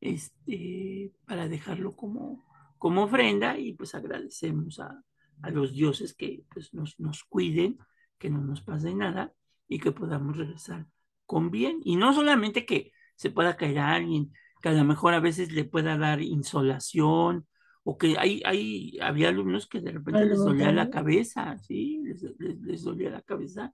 este, 0.00 1.12
para 1.26 1.48
dejarlo 1.48 1.96
como, 1.96 2.44
como 2.78 3.04
ofrenda 3.04 3.58
y 3.58 3.72
pues 3.72 3.94
agradecemos 3.94 4.78
a, 4.80 5.02
los 5.50 5.72
dioses 5.72 6.14
que 6.14 6.44
pues, 6.52 6.72
nos, 6.72 7.00
nos 7.00 7.24
cuiden, 7.24 7.78
que 8.16 8.30
no 8.30 8.40
nos 8.42 8.60
pase 8.60 8.94
nada 8.94 9.32
y 9.66 9.80
que 9.80 9.90
podamos 9.90 10.36
regresar 10.36 10.86
con 11.32 11.50
bien. 11.50 11.80
Y 11.82 11.96
no 11.96 12.12
solamente 12.12 12.66
que 12.66 12.92
se 13.16 13.30
pueda 13.30 13.56
caer 13.56 13.78
a 13.78 13.94
alguien, 13.94 14.34
que 14.60 14.68
a 14.68 14.72
lo 14.72 14.84
mejor 14.84 15.14
a 15.14 15.20
veces 15.20 15.50
le 15.50 15.64
pueda 15.64 15.96
dar 15.96 16.20
insolación, 16.20 17.46
o 17.84 17.96
que 17.96 18.16
hay, 18.18 18.42
hay, 18.44 18.98
había 19.00 19.30
alumnos 19.30 19.66
que 19.66 19.80
de 19.80 19.92
repente 19.92 20.26
les 20.26 20.38
dolía 20.38 20.70
la 20.72 20.90
cabeza, 20.90 21.56
¿sí? 21.56 22.02
Les, 22.04 22.82
dolía 22.84 23.08
la 23.08 23.22
cabeza, 23.22 23.72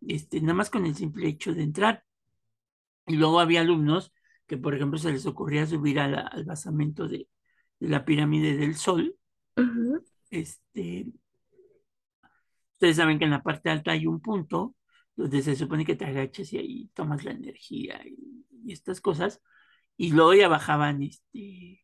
este, 0.00 0.40
nada 0.40 0.54
más 0.54 0.70
con 0.70 0.86
el 0.86 0.96
simple 0.96 1.28
hecho 1.28 1.54
de 1.54 1.62
entrar. 1.62 2.04
Y 3.06 3.14
luego 3.14 3.38
había 3.38 3.60
alumnos 3.60 4.12
que, 4.48 4.56
por 4.58 4.74
ejemplo, 4.74 4.98
se 4.98 5.12
les 5.12 5.24
ocurría 5.24 5.66
subir 5.66 6.00
al 6.00 6.44
basamento 6.44 7.06
de, 7.06 7.28
de 7.78 7.88
la 7.88 8.04
pirámide 8.04 8.56
del 8.56 8.74
Sol. 8.74 9.14
Este, 10.30 11.06
ustedes 12.72 12.96
saben 12.96 13.20
que 13.20 13.24
en 13.24 13.30
la 13.30 13.42
parte 13.44 13.70
alta 13.70 13.92
hay 13.92 14.06
un 14.06 14.20
punto 14.20 14.74
donde 15.18 15.42
se 15.42 15.56
supone 15.56 15.84
que 15.84 15.96
te 15.96 16.04
agachas 16.04 16.52
y 16.52 16.58
ahí 16.58 16.90
tomas 16.94 17.24
la 17.24 17.32
energía 17.32 18.00
y, 18.06 18.72
estas 18.72 19.00
cosas. 19.00 19.40
Y 19.96 20.12
luego 20.12 20.34
ya 20.34 20.48
bajaban, 20.48 21.02
este, 21.02 21.82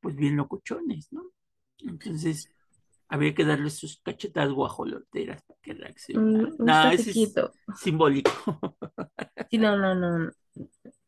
pues 0.00 0.16
bien 0.16 0.36
locochones, 0.36 1.12
¿no? 1.12 1.30
Entonces, 1.80 2.50
había 3.08 3.34
que 3.34 3.44
darles 3.44 3.74
sus 3.74 4.00
cachetadas 4.00 4.50
guajoloteras 4.50 5.42
para 5.42 5.60
que 5.60 5.74
reaccionaran. 5.74 6.52
Mm, 6.52 6.64
no, 6.64 6.90
es 6.90 7.34
simbólico. 7.76 8.30
sí, 9.50 9.58
no, 9.58 9.76
no, 9.76 9.94
no, 9.94 10.30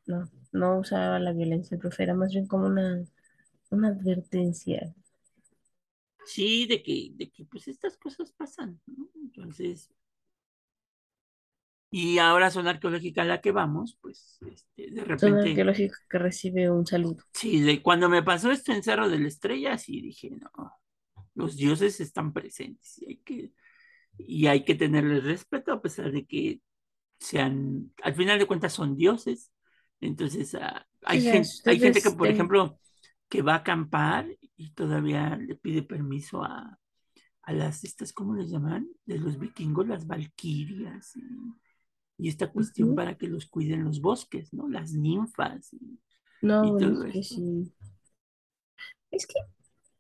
no, 0.07 0.31
no 0.53 0.79
usaba 0.79 1.19
la 1.19 1.33
violencia, 1.33 1.79
profe 1.79 2.03
era 2.03 2.15
más 2.15 2.33
bien 2.33 2.47
como 2.47 2.67
una 2.67 3.03
una 3.71 3.89
advertencia. 3.89 4.95
Sí, 6.25 6.67
de 6.67 6.83
que, 6.83 7.13
de 7.15 7.31
que 7.31 7.45
pues 7.45 7.69
estas 7.69 7.97
cosas 7.97 8.33
pasan, 8.33 8.81
¿no? 8.87 9.09
Entonces, 9.15 9.91
y 11.91 12.19
ahora 12.19 12.51
zona 12.51 12.71
arqueológica 12.71 13.23
a 13.23 13.25
la 13.27 13.41
que 13.41 13.53
vamos, 13.53 13.99
pues 14.01 14.39
este, 14.47 14.91
de 14.91 15.05
Zona 15.17 15.43
repente, 15.43 15.43
arqueológica 15.43 15.99
que 16.09 16.17
recibe 16.19 16.71
un 16.71 16.87
saludo. 16.87 17.25
sí, 17.33 17.61
de, 17.63 17.83
cuando 17.83 18.09
me 18.09 18.23
pasó 18.23 18.51
esto 18.51 18.73
en 18.73 18.83
Cerro 18.83 19.09
de 19.09 19.19
la 19.19 19.29
Estrella, 19.29 19.79
sí 19.79 20.01
dije, 20.01 20.31
no, 20.31 20.73
los 21.35 21.57
dioses 21.57 22.01
están 22.01 22.33
presentes 22.33 22.99
y 23.03 23.07
hay 23.11 23.17
que, 23.19 23.53
y 24.19 24.47
hay 24.49 24.65
que 24.65 24.75
tenerles 24.75 25.25
respeto 25.25 25.73
a 25.73 25.83
pesar 25.83 26.13
de 26.13 26.27
que 26.27 26.61
sean, 27.21 27.93
al 28.03 28.15
final 28.15 28.39
de 28.39 28.47
cuentas 28.47 28.73
son 28.75 28.97
dioses. 28.97 29.53
Entonces, 30.01 30.55
ah, 30.57 30.87
hay, 31.05 31.21
gente, 31.23 31.51
hay 31.67 31.81
gente 31.81 32.03
que, 32.03 32.11
por 32.13 32.31
ten- 32.31 32.33
ejemplo, 32.33 32.81
que 33.29 33.43
va 33.43 33.55
a 33.55 33.57
acampar 33.59 34.29
y 34.57 34.73
todavía 34.73 35.37
le 35.37 35.57
pide 35.57 35.83
permiso 35.83 36.45
a, 36.45 36.79
a 37.43 37.53
las, 37.53 37.85
estas, 37.85 38.13
¿cómo 38.13 38.35
les 38.37 38.51
llaman? 38.51 38.89
De 39.07 39.19
los 39.19 39.39
vikingos, 39.39 39.89
las 39.89 40.07
valquirias 40.07 41.17
y, 41.17 41.23
y 42.19 42.29
esta 42.29 42.51
cuestión 42.51 42.95
para 42.95 43.17
que 43.17 43.29
los 43.29 43.47
cuiden 43.47 43.85
los 43.85 44.01
bosques, 44.01 44.53
¿no? 44.53 44.69
Las 44.69 44.93
ninfas 44.93 45.73
y, 45.73 46.01
No, 46.43 46.65
y 46.67 46.79
todo 46.81 47.05
es 47.05 47.13
que 47.13 47.23
sí. 47.23 47.73
Es 49.11 49.27
que 49.27 49.35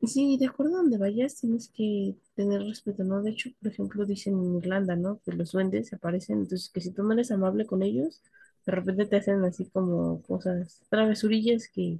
sí, 0.06 0.36
de 0.38 0.46
acuerdo 0.46 0.76
a 0.76 0.82
donde 0.82 0.98
vayas, 0.98 1.36
tienes 1.36 1.68
que 1.74 2.16
tener 2.34 2.62
respeto, 2.62 3.04
¿no? 3.04 3.22
De 3.22 3.30
hecho, 3.30 3.50
por 3.60 3.72
ejemplo, 3.72 4.06
dicen 4.06 4.34
en 4.34 4.56
Irlanda, 4.58 4.96
¿no? 4.96 5.20
Que 5.24 5.32
los 5.32 5.52
duendes 5.52 5.92
aparecen, 5.92 6.40
entonces 6.40 6.70
que 6.70 6.80
si 6.80 6.92
tú 6.92 7.02
no 7.02 7.12
eres 7.12 7.30
amable 7.30 7.66
con 7.66 7.82
ellos, 7.82 8.22
de 8.66 8.72
repente 8.72 9.06
te 9.06 9.16
hacen 9.16 9.44
así 9.44 9.66
como 9.70 10.22
cosas, 10.22 10.82
travesurillas 10.90 11.68
que, 11.68 11.98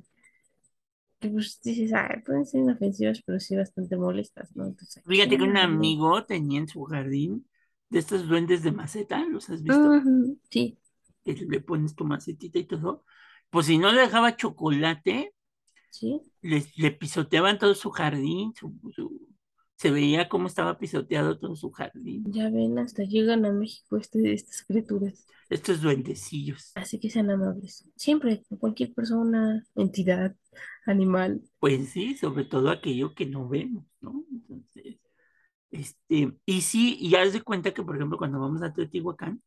que 1.20 1.28
pues 1.30 1.60
dices, 1.62 1.92
ay, 1.94 2.22
pueden 2.24 2.46
ser 2.46 2.60
inofensivas, 2.60 3.22
pero 3.24 3.40
sí 3.40 3.56
bastante 3.56 3.96
molestas, 3.96 4.54
¿no? 4.56 4.66
Entonces 4.66 5.02
Fíjate 5.04 5.36
que 5.36 5.42
un 5.42 5.56
amigo 5.56 6.24
tenía 6.24 6.60
en 6.60 6.68
su 6.68 6.84
jardín 6.84 7.47
de 7.90 7.98
estos 7.98 8.28
duendes 8.28 8.62
de 8.62 8.72
maceta, 8.72 9.24
¿los 9.26 9.48
has 9.50 9.62
visto? 9.62 9.90
Sí, 10.50 10.78
Que 11.24 11.34
le 11.34 11.60
pones 11.60 11.94
tu 11.94 12.04
macetita 12.04 12.58
y 12.58 12.64
todo. 12.66 13.04
Pues 13.50 13.66
si 13.66 13.78
no 13.78 13.92
le 13.92 14.02
dejaba 14.02 14.36
chocolate, 14.36 15.34
sí, 15.90 16.20
le, 16.42 16.64
le 16.76 16.90
pisoteaban 16.92 17.58
todo 17.58 17.74
su 17.74 17.90
jardín, 17.90 18.54
su- 18.54 18.74
su- 18.94 19.28
se 19.76 19.90
veía 19.90 20.28
cómo 20.28 20.48
estaba 20.48 20.78
pisoteado 20.78 21.38
todo 21.38 21.54
su 21.54 21.70
jardín. 21.70 22.24
ya 22.32 22.50
ven, 22.50 22.78
hasta 22.78 23.04
llegan 23.04 23.44
a 23.46 23.52
México 23.52 23.96
este, 23.96 24.32
estas 24.32 24.64
criaturas. 24.64 25.24
Estos 25.50 25.80
duendecillos. 25.80 26.72
Así 26.74 26.98
que 26.98 27.10
sean 27.10 27.30
amables. 27.30 27.88
Siempre, 27.96 28.42
cualquier 28.58 28.92
persona, 28.92 29.64
entidad, 29.76 30.34
animal. 30.84 31.42
Pues 31.60 31.90
sí, 31.90 32.16
sobre 32.16 32.44
todo 32.44 32.70
aquello 32.70 33.14
que 33.14 33.26
no 33.26 33.48
vemos, 33.48 33.84
¿no? 34.00 34.24
Entonces, 34.32 34.98
este, 35.70 36.32
y 36.46 36.60
sí, 36.62 36.96
y 37.00 37.14
haz 37.16 37.32
de 37.32 37.42
cuenta 37.42 37.72
que, 37.74 37.82
por 37.82 37.96
ejemplo, 37.96 38.18
cuando 38.18 38.40
vamos 38.40 38.62
a 38.62 38.72
Teotihuacán, 38.72 39.42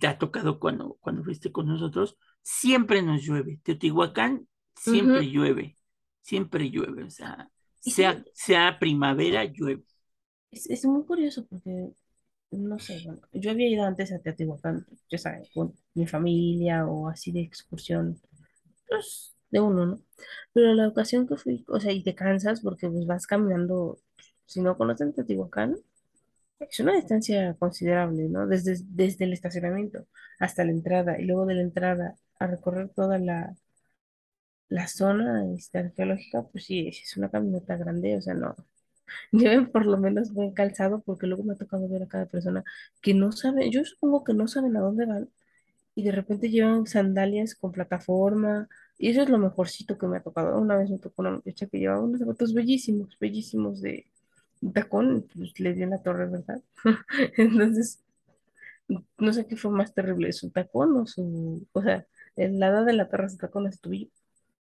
te 0.00 0.06
ha 0.06 0.18
tocado 0.18 0.60
cuando, 0.60 0.96
cuando 1.00 1.24
fuiste 1.24 1.52
con 1.52 1.66
nosotros, 1.68 2.16
siempre 2.42 3.02
nos 3.02 3.22
llueve. 3.22 3.60
Teotihuacán 3.64 4.48
siempre 4.74 5.30
llueve, 5.30 5.78
siempre 6.22 6.70
llueve, 6.70 7.04
o 7.04 7.10
sea, 7.10 7.50
sea, 7.80 8.22
sí, 8.22 8.30
sea 8.32 8.78
primavera, 8.78 9.44
llueve. 9.44 9.84
es, 10.50 10.68
es 10.70 10.84
muy 10.84 11.04
curioso 11.04 11.46
porque, 11.46 11.92
no 12.50 12.78
sé, 12.78 13.00
bueno, 13.04 13.22
yo 13.32 13.50
había 13.50 13.68
ido 13.70 13.84
antes 13.84 14.12
a 14.12 14.20
Teotihuacán, 14.20 14.86
ya 15.10 15.18
sabes, 15.18 15.50
con 15.54 15.74
mi 15.94 16.06
familia 16.06 16.86
o 16.86 17.08
así 17.08 17.32
de 17.32 17.42
excursión, 17.42 18.20
pues, 18.88 19.34
de 19.50 19.60
uno, 19.60 19.86
¿no? 19.86 20.02
Pero 20.52 20.74
la 20.74 20.88
ocasión 20.88 21.26
que 21.28 21.36
fui, 21.36 21.64
o 21.68 21.80
sea, 21.80 21.92
y 21.92 22.02
te 22.02 22.14
cansas 22.14 22.60
porque 22.62 22.88
pues 22.88 23.06
vas 23.06 23.26
caminando, 23.26 23.98
si 24.50 24.60
no 24.60 24.76
conocen 24.76 25.12
Teotihuacán, 25.12 25.76
es 26.60 26.80
una 26.80 26.94
distancia 26.94 27.54
considerable, 27.58 28.28
¿no? 28.28 28.46
Desde, 28.48 28.76
desde 28.88 29.24
el 29.26 29.32
estacionamiento 29.32 30.06
hasta 30.40 30.64
la 30.64 30.72
entrada 30.72 31.20
y 31.20 31.24
luego 31.24 31.46
de 31.46 31.54
la 31.54 31.62
entrada 31.62 32.16
a 32.40 32.46
recorrer 32.48 32.88
toda 32.90 33.18
la, 33.18 33.54
la 34.68 34.88
zona 34.88 35.44
este, 35.54 35.78
arqueológica, 35.78 36.42
pues 36.44 36.64
sí, 36.64 36.88
es 36.88 37.16
una 37.16 37.30
caminata 37.30 37.76
grande, 37.76 38.16
o 38.16 38.22
sea, 38.22 38.34
no. 38.34 38.56
Lleven 39.32 39.70
por 39.70 39.86
lo 39.86 39.98
menos 39.98 40.32
buen 40.32 40.52
calzado 40.52 41.00
porque 41.02 41.26
luego 41.26 41.44
me 41.44 41.54
ha 41.54 41.56
tocado 41.56 41.88
ver 41.88 42.02
a 42.04 42.08
cada 42.08 42.26
persona 42.26 42.64
que 43.02 43.14
no 43.14 43.32
sabe, 43.32 43.70
yo 43.70 43.84
supongo 43.84 44.24
que 44.24 44.34
no 44.34 44.48
saben 44.48 44.76
a 44.76 44.80
dónde 44.80 45.06
van 45.06 45.30
y 45.94 46.04
de 46.04 46.12
repente 46.12 46.50
llevan 46.50 46.86
sandalias 46.86 47.54
con 47.54 47.72
plataforma 47.72 48.68
y 48.98 49.10
eso 49.10 49.22
es 49.22 49.30
lo 49.30 49.38
mejorcito 49.38 49.98
que 49.98 50.06
me 50.06 50.18
ha 50.18 50.22
tocado. 50.22 50.58
Una 50.60 50.76
vez 50.76 50.90
me 50.90 50.98
tocó 50.98 51.22
una 51.22 51.32
muchacha 51.32 51.66
que 51.68 51.78
llevaba 51.78 52.02
unos 52.02 52.20
zapatos 52.20 52.54
bellísimos, 52.54 53.18
bellísimos 53.20 53.80
de 53.82 54.06
tacón, 54.74 55.26
pues 55.34 55.58
le 55.60 55.74
dio 55.74 55.84
en 55.84 55.90
la 55.90 56.02
torre, 56.02 56.26
¿verdad? 56.28 56.62
Entonces, 57.36 58.00
no 59.18 59.32
sé 59.32 59.46
qué 59.46 59.56
fue 59.56 59.70
más 59.70 59.94
terrible, 59.94 60.32
su 60.32 60.50
tacón 60.50 60.96
o 60.96 61.06
su, 61.06 61.66
o 61.72 61.82
sea, 61.82 62.06
el 62.36 62.58
lado 62.58 62.84
de 62.84 62.92
la 62.92 63.08
torre 63.08 63.28
su 63.28 63.36
tacón 63.38 63.66
es 63.66 63.80
tuyo, 63.80 64.08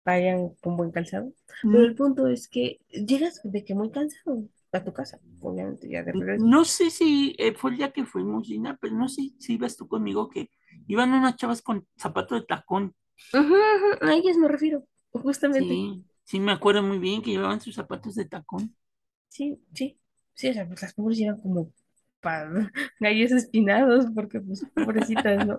vayan 0.05 0.51
con 0.61 0.77
buen 0.77 0.91
calzado. 0.91 1.33
Pero 1.71 1.85
el 1.85 1.95
Mm, 1.95 1.95
punto 1.95 2.27
es 2.27 2.47
que 2.49 2.79
llegas 2.91 3.41
de 3.43 3.65
que 3.65 3.75
muy 3.75 3.91
cansado 3.91 4.43
a 4.73 4.83
tu 4.83 4.93
casa, 4.93 5.19
obviamente 5.41 5.89
ya 5.89 6.03
de 6.03 6.13
regreso. 6.13 6.49
No 6.49 6.65
sé 6.65 6.89
si 6.89 7.35
eh, 7.37 7.53
fue 7.53 7.71
el 7.71 7.77
día 7.77 7.91
que 7.93 8.05
fuimos, 8.05 8.45
Gina, 8.47 8.77
pero 8.81 8.95
no 8.95 9.07
sé 9.09 9.31
si 9.39 9.53
ibas 9.53 9.77
tú 9.77 9.87
conmigo 9.87 10.29
que 10.29 10.49
iban 10.87 11.13
unas 11.13 11.35
chavas 11.37 11.61
con 11.61 11.87
zapato 11.97 12.35
de 12.35 12.43
tacón. 12.43 12.95
A 14.01 14.13
ellas 14.13 14.37
me 14.37 14.47
refiero, 14.47 14.85
justamente. 15.11 15.81
Sí, 15.81 16.05
sí 16.23 16.39
me 16.39 16.51
acuerdo 16.51 16.81
muy 16.83 16.97
bien 16.99 17.21
que 17.21 17.31
llevaban 17.31 17.61
sus 17.61 17.75
zapatos 17.75 18.15
de 18.15 18.25
tacón. 18.25 18.75
Sí, 19.31 19.59
sí, 19.73 19.99
sí, 20.35 20.49
o 20.49 20.53
sea, 20.53 20.67
pues 20.67 20.81
las 20.83 20.93
pobres 20.93 21.19
eran 21.21 21.39
como 21.41 21.71
gallos 22.99 23.31
espinados, 23.31 24.05
porque 24.15 24.39
pues 24.41 24.65
pobrecitas, 24.75 25.45
¿no? 25.47 25.57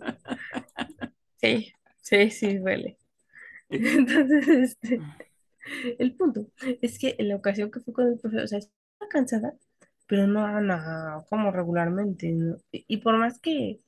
Sí, 1.40 1.72
sí, 2.00 2.30
sí, 2.30 2.58
duele. 2.58 2.98
Entonces, 3.70 4.48
este, 4.48 5.00
el 5.98 6.14
punto 6.16 6.48
es 6.82 6.98
que 6.98 7.16
en 7.18 7.28
la 7.28 7.36
ocasión 7.36 7.70
que 7.70 7.80
fui 7.80 7.92
con 7.94 8.08
el 8.08 8.18
profe, 8.18 8.42
o 8.42 8.48
sea, 8.48 8.58
estaba 8.58 9.08
cansada, 9.10 9.54
pero 10.08 10.26
no, 10.26 10.60
no, 10.60 11.26
como 11.30 11.50
regularmente, 11.52 12.30
¿no? 12.32 12.56
Y, 12.72 12.84
y 12.88 12.98
por 12.98 13.18
más 13.18 13.40
que, 13.40 13.80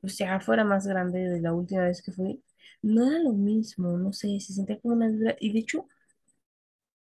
pues 0.00 0.18
ya 0.18 0.40
fuera 0.40 0.64
más 0.64 0.86
grande 0.86 1.20
de 1.28 1.40
la 1.40 1.54
última 1.54 1.84
vez 1.84 2.02
que 2.02 2.12
fui, 2.12 2.42
no 2.82 3.06
era 3.10 3.20
lo 3.20 3.32
mismo, 3.34 3.98
no 3.98 4.12
sé, 4.12 4.40
se 4.40 4.54
sentía 4.54 4.80
como 4.80 4.94
una 4.96 5.08
vibra, 5.08 5.36
y 5.40 5.52
de 5.52 5.60
hecho, 5.60 5.88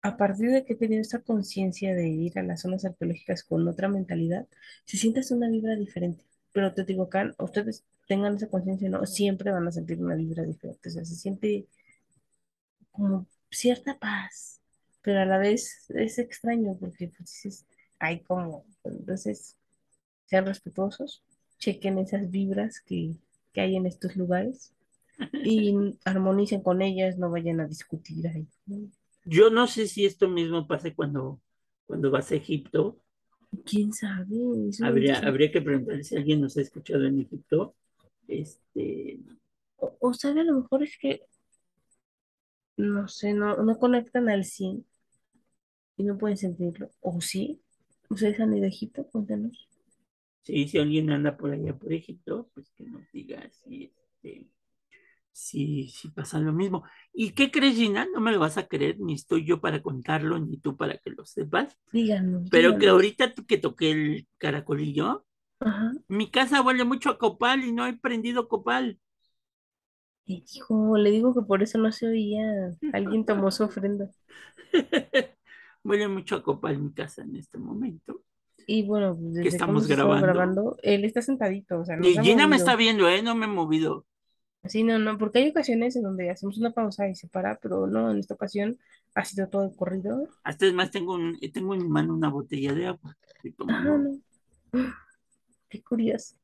a 0.07 0.17
partir 0.17 0.53
de 0.53 0.65
que 0.65 0.75
he 0.75 0.77
tenido 0.77 1.01
esta 1.03 1.19
conciencia 1.21 1.93
de 1.93 2.09
ir 2.09 2.39
a 2.39 2.43
las 2.45 2.61
zonas 2.61 2.85
arqueológicas 2.85 3.43
con 3.43 3.67
otra 3.67 3.89
mentalidad, 3.89 4.47
se 4.85 4.97
siente 4.99 5.21
una 5.31 5.51
vibra 5.51 5.75
diferente. 5.75 6.25
Pero 6.53 6.73
Teotihuacán, 6.73 7.35
ustedes 7.39 7.85
tengan 8.07 8.37
esa 8.37 8.49
conciencia, 8.49 8.89
no, 8.89 9.05
siempre 9.07 9.51
van 9.51 9.67
a 9.67 9.73
sentir 9.73 10.01
una 10.01 10.15
vibra 10.15 10.45
diferente. 10.45 10.89
O 10.89 10.93
sea, 10.93 11.05
se 11.05 11.17
siente 11.17 11.67
como 12.93 13.27
cierta 13.51 13.99
paz, 13.99 14.61
pero 15.03 15.21
a 15.21 15.25
la 15.25 15.39
vez 15.39 15.87
es 15.91 16.19
extraño 16.19 16.77
porque 16.79 17.09
pues 17.09 17.31
dices, 17.31 17.67
hay 17.99 18.21
como, 18.21 18.65
entonces 18.85 19.57
sean 20.27 20.47
respetuosos, 20.47 21.25
chequen 21.59 21.99
esas 21.99 22.31
vibras 22.31 22.81
que, 22.81 23.17
que 23.53 23.61
hay 23.61 23.75
en 23.75 23.87
estos 23.87 24.15
lugares 24.15 24.73
y 25.45 25.75
armonicen 26.05 26.63
con 26.63 26.81
ellas, 26.83 27.19
no 27.19 27.29
vayan 27.31 27.61
a 27.61 27.67
discutir 27.67 28.29
ahí. 28.29 28.47
Yo 29.27 29.51
no 29.51 29.67
sé 29.67 29.89
si 29.89 30.07
esto 30.07 30.29
mismo 30.29 30.67
pase 30.67 30.95
cuando, 30.95 31.41
cuando 31.87 32.11
vas 32.11 32.31
a 32.31 32.37
Egipto. 32.37 33.01
¿Quién 33.65 33.93
sabe? 33.93 34.37
Habría, 34.83 35.19
habría 35.19 35.51
que 35.51 35.61
preguntar 35.61 36.03
si 36.05 36.17
alguien 36.17 36.41
nos 36.41 36.57
ha 36.57 36.63
escuchado 36.63 37.05
en 37.05 37.21
Egipto. 37.21 37.75
Este, 38.29 39.19
O, 39.77 39.97
o 40.01 40.15
sabe, 40.15 40.41
a 40.41 40.45
lo 40.45 40.61
mejor 40.61 40.83
es 40.85 40.97
que, 40.99 41.23
no 42.79 43.07
sé, 43.09 43.35
no, 43.35 43.57
no 43.63 43.79
conectan 43.79 44.29
al 44.31 44.45
100 44.45 44.87
y 45.99 46.05
no 46.05 46.17
pueden 46.19 46.37
sentirlo. 46.39 46.91
¿O 47.01 47.21
sí? 47.21 47.61
¿Ustedes 48.09 48.41
han 48.41 48.55
ido 48.57 48.65
a 48.65 48.69
Egipto? 48.69 49.07
Cuéntanos. 49.11 49.69
sí, 50.43 50.69
si 50.69 50.79
alguien 50.79 51.11
anda 51.11 51.37
por 51.37 51.51
allá 51.51 51.77
por 51.77 51.93
Egipto, 51.93 52.51
pues 52.55 52.71
que 52.73 52.85
nos 52.85 53.11
diga 53.13 53.49
si, 53.51 53.93
este, 53.97 54.49
si, 55.37 55.89
si 55.91 56.09
pasa 56.09 56.39
lo 56.41 56.53
mismo. 56.53 56.85
¿Y 57.13 57.33
qué 57.33 57.51
crees, 57.51 57.77
Gina? 57.77 58.07
No 58.13 58.21
me 58.21 58.33
lo 58.33 58.39
vas 58.41 58.57
a 58.57 58.67
creer, 58.67 58.99
ni 58.99 59.13
estoy 59.15 59.45
yo 59.45 59.61
para 59.61 59.83
contarlo, 59.83 60.39
ni 60.39 60.57
tú 60.59 60.77
para 60.77 60.97
que 60.97 61.11
lo 61.11 61.27
sepas. 61.27 61.77
Díganos, 61.93 62.49
Pero 62.51 62.79
que 62.79 62.89
ahorita 62.89 63.35
que 63.35 63.59
toqué 63.59 63.91
el 63.91 64.29
caracolillo, 64.39 65.27
Ajá. 65.61 65.93
mi 66.09 66.31
casa 66.31 66.63
huele 66.63 66.85
mucho 66.85 67.11
a 67.11 67.19
copal 67.19 67.65
y 67.65 67.73
no 67.73 67.87
he 67.87 67.95
prendido 67.99 68.49
copal. 68.49 68.99
Y 70.25 70.43
dijo, 70.43 70.97
le 70.97 71.11
digo 71.11 71.35
que 71.35 71.43
por 71.43 71.63
eso 71.63 71.79
no 71.79 71.93
se 71.93 72.09
oía. 72.09 72.75
Alguien 72.93 73.25
tomó 73.25 73.51
su 73.51 73.65
ofrenda. 73.65 74.11
Huele 75.85 76.09
mucho 76.09 76.37
a 76.37 76.43
copal 76.43 76.79
mi 76.79 76.93
casa 76.93 77.23
en 77.23 77.37
este 77.37 77.59
momento, 77.59 78.23
Y 78.67 78.85
bueno, 78.85 79.17
pues, 79.17 79.35
desde 79.35 79.43
que 79.43 79.49
estamos 79.49 79.87
grabando. 79.87 80.27
grabando, 80.27 80.77
él 80.83 81.05
está 81.05 81.23
sentadito, 81.23 81.81
o 81.81 81.85
sea, 81.85 81.97
no 81.97 82.07
Y 82.09 82.15
Gina 82.19 82.47
me 82.49 82.57
está 82.57 82.75
viendo, 82.77 83.09
¿eh? 83.09 83.23
No 83.23 83.35
me 83.35 83.47
he 83.47 83.49
movido. 83.49 84.05
Sí, 84.69 84.83
no, 84.83 84.99
no, 84.99 85.19
porque 85.19 85.39
hay 85.39 85.49
ocasiones 85.49 85.97
en 85.97 86.03
donde 86.03 86.31
hacemos 86.31 86.59
una 86.59 86.73
pausa 86.73 87.09
y 87.09 87.15
se 87.15 87.29
para, 87.29 87.59
pero 87.59 87.87
no, 87.87 88.11
en 88.11 88.19
esta 88.19 88.35
ocasión 88.35 88.79
ha 89.15 89.25
sido 89.25 89.49
todo 89.49 89.65
el 89.65 89.75
corrido. 89.75 90.29
Hasta 90.45 90.67
es 90.67 90.75
más, 90.75 90.91
tengo, 90.91 91.15
un, 91.15 91.39
tengo 91.53 91.75
en 91.75 91.83
mi 91.83 91.89
mano 91.89 92.15
una 92.15 92.29
botella 92.29 92.75
de 92.75 92.87
agua. 92.87 93.17
Ajá, 93.69 93.99
no. 93.99 94.21
Qué 95.69 95.83
curioso. 95.83 96.37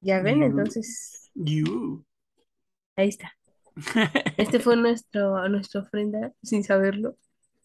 Ya 0.00 0.20
ven, 0.22 0.42
entonces. 0.42 1.30
You. 1.34 2.04
Ahí 2.96 3.08
está. 3.08 3.32
Este 4.36 4.58
fue 4.60 4.76
nuestro, 4.76 5.48
nuestra 5.48 5.82
ofrenda 5.82 6.32
sin 6.42 6.64
saberlo. 6.64 7.16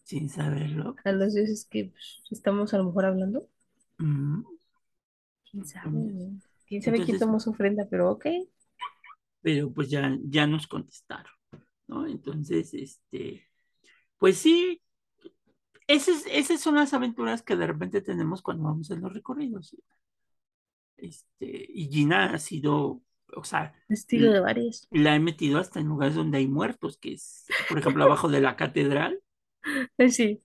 Sin 0.04 0.28
saberlo. 0.28 0.96
A 1.04 1.12
los 1.12 1.34
dioses 1.34 1.66
que 1.68 1.86
pues, 1.86 2.22
estamos 2.30 2.74
a 2.74 2.78
lo 2.78 2.84
mejor 2.84 3.06
hablando. 3.06 3.48
Mm. 3.98 4.42
¿Quién 5.50 5.64
sabe? 5.66 6.30
¿Quién 6.66 6.82
sabe 6.82 7.04
quién 7.04 7.18
tomó 7.18 7.40
su 7.40 7.50
ofrenda? 7.50 7.86
Pero 7.88 8.10
ok. 8.10 8.26
Pero 9.44 9.70
pues 9.70 9.90
ya, 9.90 10.16
ya 10.22 10.46
nos 10.46 10.66
contestaron, 10.66 11.30
¿no? 11.86 12.06
Entonces, 12.06 12.72
este, 12.72 13.46
pues 14.16 14.38
sí, 14.38 14.80
esas, 15.86 16.24
esas 16.30 16.62
son 16.62 16.76
las 16.76 16.94
aventuras 16.94 17.42
que 17.42 17.54
de 17.54 17.66
repente 17.66 18.00
tenemos 18.00 18.40
cuando 18.40 18.64
vamos 18.64 18.90
en 18.90 19.02
los 19.02 19.12
recorridos. 19.12 19.76
Este, 20.96 21.66
y 21.68 21.90
Gina 21.90 22.32
ha 22.32 22.38
sido, 22.38 23.02
o 23.36 23.44
sea, 23.44 23.74
Estilo 23.90 24.32
de 24.32 24.40
la 24.92 25.14
he 25.14 25.20
metido 25.20 25.58
hasta 25.58 25.78
en 25.78 25.88
lugares 25.88 26.14
donde 26.14 26.38
hay 26.38 26.48
muertos, 26.48 26.96
que 26.96 27.12
es, 27.12 27.44
por 27.68 27.78
ejemplo, 27.78 28.04
abajo 28.04 28.28
de 28.30 28.40
la 28.40 28.56
catedral. 28.56 29.20
Sí. 30.10 30.42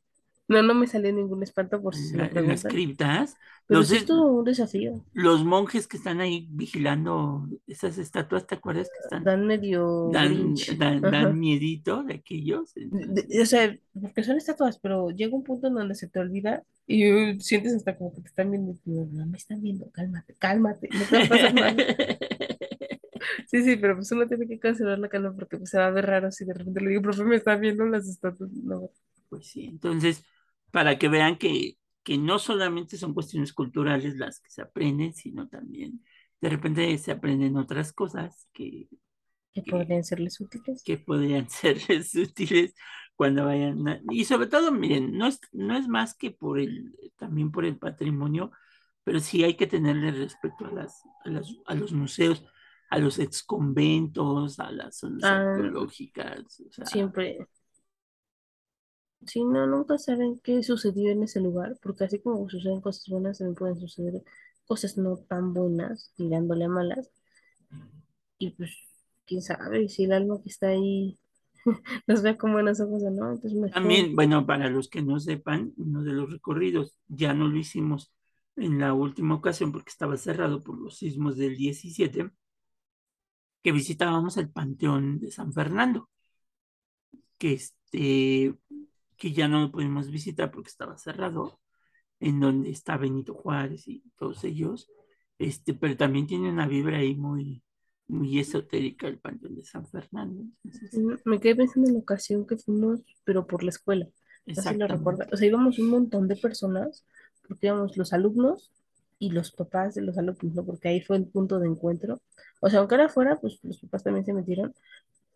No, 0.50 0.62
no 0.64 0.74
me 0.76 0.88
salió 0.88 1.14
ningún 1.14 1.44
espanto 1.44 1.82
por 1.82 1.96
si 1.96 2.06
se 2.08 2.18
lo 2.18 2.26
la- 2.26 2.32
en 2.34 2.48
las 2.48 2.66
preguntan. 2.66 2.72
criptas. 2.72 3.38
Pero 3.68 3.84
Los, 3.84 3.86
sí 3.86 3.96
es 3.96 4.06
todo 4.06 4.28
un 4.28 4.46
desafío. 4.46 5.06
los 5.14 5.44
monjes 5.46 5.88
que 5.88 5.98
están 5.98 6.22
ahí 6.22 6.48
vigilando 6.52 7.48
esas 7.68 7.98
estatuas, 7.98 8.48
¿te 8.48 8.56
acuerdas 8.56 8.90
que 8.92 9.00
están? 9.00 9.34
Dan 9.34 9.46
medio 9.48 9.86
Dan, 10.04 10.56
dan, 11.02 11.40
miedito 11.40 12.04
de 12.04 12.16
aquellos. 12.16 12.74
De- 12.92 13.24
de- 13.28 13.42
o 13.42 13.46
sea, 13.46 13.78
porque 14.02 14.24
son 14.24 14.38
estatuas, 14.38 14.80
pero 14.80 15.10
llega 15.12 15.36
un 15.36 15.44
punto 15.44 15.68
en 15.68 15.76
donde 15.76 15.94
se 15.96 16.08
te 16.10 16.20
olvida 16.20 16.64
y 16.88 17.12
uh, 17.36 17.40
sientes 17.40 17.76
hasta 17.76 17.96
como 17.98 18.14
que 18.14 18.22
te 18.22 18.28
están 18.30 18.50
viendo. 18.52 18.76
digo, 18.86 19.08
no 19.12 19.26
me 19.28 19.38
están 19.38 19.62
viendo, 19.62 19.92
cálmate, 19.92 20.36
cálmate, 20.36 20.90
no 20.94 21.08
te 21.08 21.16
va 21.18 21.24
a 21.24 21.28
pasar 21.28 21.54
nada. 21.54 21.76
Sí, 23.48 23.64
sí, 23.64 23.76
pero 23.78 23.96
pues 23.96 24.12
uno 24.12 24.28
tiene 24.28 24.48
que 24.48 24.60
conservar 24.60 25.00
la 25.00 25.10
calma 25.10 25.34
porque 25.36 25.58
pues, 25.58 25.70
se 25.72 25.78
va 25.78 25.88
a 25.88 25.92
ver 25.92 26.06
raro 26.06 26.32
si 26.32 26.46
de 26.46 26.54
repente 26.54 26.82
le 26.82 26.90
digo, 26.92 27.02
profe, 27.02 27.24
me 27.24 27.36
están 27.38 27.60
viendo 27.62 27.86
las 27.86 28.08
estatuas. 28.08 28.50
No, 28.52 28.90
Pues 29.30 29.48
sí, 29.48 29.66
entonces, 29.66 30.24
para 30.72 30.98
que 31.00 31.10
vean 31.10 31.38
que, 31.38 31.78
que 32.04 32.18
no 32.18 32.40
solamente 32.40 32.98
son 32.98 33.14
cuestiones 33.14 33.54
culturales 33.54 34.16
las 34.18 34.40
que 34.42 34.50
se 34.52 34.62
aprenden, 34.62 35.14
sino 35.14 35.48
también 35.48 36.04
de 36.42 36.50
repente 36.50 36.98
se 36.98 37.12
aprenden 37.12 37.58
otras 37.58 37.92
cosas 37.94 38.48
que, 38.54 38.88
que 39.54 39.64
que, 39.64 39.72
podrían 39.72 40.04
serles 40.04 40.40
útiles. 40.42 40.84
que 40.84 40.98
podrían 40.98 41.50
serles 41.50 42.16
útiles 42.16 42.74
cuando 43.16 43.46
vayan 43.46 43.88
a- 43.88 44.02
Y 44.10 44.26
sobre 44.26 44.48
todo, 44.48 44.72
miren, 44.72 45.18
no 45.18 45.28
es, 45.28 45.40
no 45.52 45.76
es 45.78 45.88
más 45.88 46.16
que 46.16 46.32
por 46.32 46.60
el, 46.60 46.96
también 47.18 47.52
por 47.52 47.66
el 47.66 47.78
patrimonio, 47.78 48.52
pero 49.04 49.20
sí 49.20 49.44
hay 49.44 49.56
que 49.56 49.68
tenerle 49.68 50.12
respeto 50.12 50.66
a 50.68 50.72
las, 50.72 51.04
a 51.26 51.30
las- 51.30 51.56
a 51.66 51.76
los 51.76 51.92
museos, 51.94 52.46
a 52.90 52.98
los 53.00 53.20
exconventos, 53.20 54.60
a 54.60 54.72
las 54.72 54.98
zonas 55.00 55.32
Ah, 55.32 55.32
arqueológicas, 55.32 56.60
o 56.62 56.72
sea, 56.72 56.86
siempre. 56.86 57.38
Sí, 59.26 59.44
no, 59.44 59.68
nunca 59.68 59.98
saben 59.98 60.40
qué 60.44 60.64
sucedió 60.64 61.12
en 61.12 61.24
ese 61.24 61.42
lugar, 61.42 61.78
porque 61.82 62.06
así 62.06 62.20
como 62.20 62.50
suceden 62.50 62.82
cosas 62.82 63.08
buenas, 63.10 63.38
también 63.38 63.56
pueden 63.56 63.80
suceder 63.80 64.24
cosas 64.66 64.98
no 64.98 65.18
tan 65.18 65.54
buenas, 65.54 66.14
tirándole 66.16 66.66
a 66.66 66.70
malas. 66.70 67.12
Y 68.38 68.52
pues, 68.52 68.72
quién 69.26 69.42
sabe 69.42 69.90
si 69.90 70.06
el 70.06 70.14
alma 70.14 70.42
que 70.42 70.50
está 70.50 70.70
ahí 70.70 71.20
nos 72.08 72.22
ve 72.22 72.38
con 72.38 72.54
buenos 72.54 72.80
ojos 72.80 73.04
o 73.04 73.10
no, 73.10 73.34
entonces. 73.34 73.72
También, 73.72 74.16
bueno, 74.16 74.46
para 74.46 74.70
los 74.70 74.90
que 74.90 75.02
no 75.02 75.20
sepan, 75.20 75.74
uno 75.78 76.04
de 76.04 76.14
los 76.14 76.32
recorridos 76.32 76.96
ya 77.08 77.34
no 77.34 77.48
lo 77.48 77.58
hicimos 77.58 78.14
en 78.56 78.80
la 78.80 78.94
última 78.94 79.36
ocasión 79.36 79.72
porque 79.72 79.90
estaba 79.90 80.18
cerrado 80.18 80.62
por 80.62 80.78
los 80.80 80.98
sismos 80.98 81.38
del 81.38 81.56
17, 81.56 82.32
que 83.64 83.72
visitábamos 83.72 84.38
el 84.38 84.50
Panteón 84.50 85.20
de 85.20 85.32
San 85.32 85.54
Fernando, 85.54 86.10
que 87.38 87.54
este, 87.54 88.56
que 89.20 89.34
ya 89.34 89.48
no 89.48 89.60
lo 89.60 89.72
pudimos 89.72 90.10
visitar 90.10 90.50
porque 90.50 90.70
estaba 90.70 90.98
cerrado, 90.98 91.60
en 92.20 92.40
donde 92.40 92.72
está 92.72 92.98
Benito 92.98 93.34
Juárez 93.34 93.88
y 93.88 94.02
todos 94.18 94.44
ellos, 94.46 94.90
este, 95.38 95.74
pero 95.74 95.96
también 95.96 96.26
tiene 96.26 96.50
una 96.50 96.68
vibra 96.68 96.98
ahí 96.98 97.16
muy, 97.16 97.62
muy 98.08 98.40
esotérica 98.40 99.08
el 99.08 99.20
Panteón 99.20 99.56
de 99.56 99.64
San 99.64 99.86
Fernando. 99.88 100.44
Entonces, 100.64 101.26
Me 101.26 101.40
quedé 101.40 101.56
pensando 101.56 101.90
en 101.90 101.96
la 101.96 102.00
ocasión 102.00 102.48
que 102.48 102.58
fuimos, 102.58 103.02
pero 103.26 103.46
por 103.46 103.64
la 103.64 103.70
escuela. 103.70 104.08
Lo. 104.46 104.88
O 105.32 105.38
sea, 105.38 105.48
íbamos 105.48 105.78
un 105.80 105.90
montón 105.90 106.28
de 106.28 106.36
personas, 106.36 107.06
porque 107.48 107.68
íbamos 107.68 107.98
los 107.98 108.14
alumnos 108.14 108.72
y 109.20 109.32
los 109.32 109.52
papás 109.52 109.96
de 109.96 110.02
los 110.02 110.18
alumnos, 110.18 110.56
¿no? 110.56 110.66
Porque 110.66 110.88
ahí 110.88 111.02
fue 111.02 111.18
el 111.18 111.28
punto 111.28 111.60
de 111.60 111.68
encuentro. 111.68 112.22
O 112.62 112.70
sea, 112.70 112.80
aunque 112.80 112.96
era 112.96 113.06
afuera, 113.06 113.40
pues 113.40 113.60
los 113.64 113.80
papás 113.80 114.04
también 114.04 114.26
se 114.26 114.34
metieron, 114.34 114.74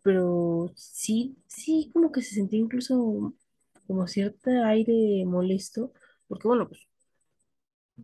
pero 0.02 0.72
sí, 0.74 1.36
sí, 1.46 1.90
como 1.92 2.10
que 2.10 2.22
se 2.22 2.34
sentía 2.34 2.58
incluso 2.58 3.34
como 3.86 4.06
cierto 4.06 4.50
aire 4.64 5.24
molesto, 5.26 5.92
porque 6.28 6.48
bueno, 6.48 6.68
pues 6.68 6.88